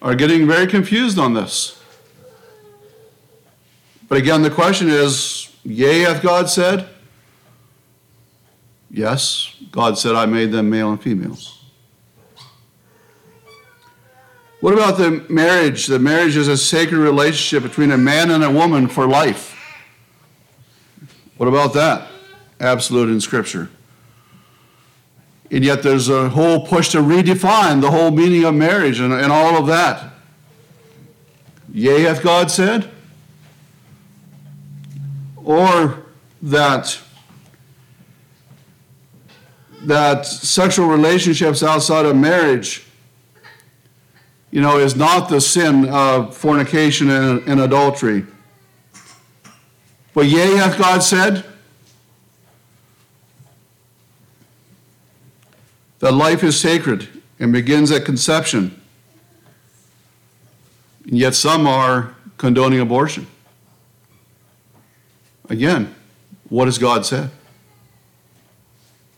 are 0.02 0.16
getting 0.16 0.48
very 0.48 0.66
confused 0.66 1.20
on 1.20 1.34
this. 1.34 1.80
But 4.08 4.18
again, 4.18 4.42
the 4.42 4.50
question 4.50 4.90
is, 4.90 5.50
yea, 5.64 6.02
hath 6.02 6.22
God 6.22 6.50
said? 6.50 6.88
Yes, 8.90 9.56
God 9.72 9.98
said, 9.98 10.16
I 10.16 10.26
made 10.26 10.52
them 10.52 10.70
male 10.70 10.92
and 10.92 11.02
females. 11.02 11.61
What 14.62 14.74
about 14.74 14.98
the 14.98 15.26
marriage? 15.28 15.88
The 15.88 16.00
marriage 16.00 16.38
is 16.38 16.48
a 16.48 16.56
sacred 16.56 17.00
relationship 17.00 17.64
between 17.64 17.92
a 17.92 17.98
man 17.98 18.30
and 18.30 18.44
a 18.44 18.52
woman 18.52 18.88
for 18.88 19.08
life. 19.08 19.58
What 21.38 21.50
about 21.50 21.74
that? 21.74 22.08
Absolute 22.60 23.10
in 23.10 23.20
Scripture. 23.20 23.70
And 25.50 25.66
yet 25.66 25.82
there's 25.82 26.10
a 26.10 26.30
whole 26.30 26.66
push 26.66 26.90
to 26.90 27.00
redefine 27.00 27.82
the 27.82 27.90
whole 27.90 28.12
meaning 28.12 28.46
of 28.46 28.54
marriage 28.54 29.00
and, 29.00 29.12
and 29.12 29.32
all 29.32 29.58
of 29.58 29.66
that. 29.66 30.14
Yea, 31.74 32.02
hath 32.02 32.22
God 32.22 32.52
said? 32.52 32.90
Or 35.44 36.06
that 36.44 37.00
that 39.84 40.28
sexual 40.28 40.86
relationships 40.86 41.64
outside 41.64 42.06
of 42.06 42.16
marriage, 42.16 42.86
you 44.52 44.62
know, 44.62 44.78
is 44.78 44.96
not 44.96 45.30
the 45.30 45.40
sin 45.40 45.88
of 45.90 46.36
fornication 46.36 47.10
and, 47.10 47.42
and 47.48 47.60
adultery. 47.62 48.26
But 50.14 50.26
yea, 50.26 50.58
hath 50.58 50.78
God 50.78 51.02
said 51.02 51.46
that 56.00 56.12
life 56.12 56.44
is 56.44 56.60
sacred 56.60 57.08
and 57.40 57.54
begins 57.54 57.92
at 57.92 58.04
conception. 58.04 58.80
And 61.06 61.18
yet 61.18 61.34
some 61.34 61.66
are 61.66 62.14
condoning 62.38 62.82
abortion. 62.82 63.28
Again, 65.50 65.96
what 66.50 66.66
has 66.66 66.78
God 66.78 67.06
said? 67.06 67.32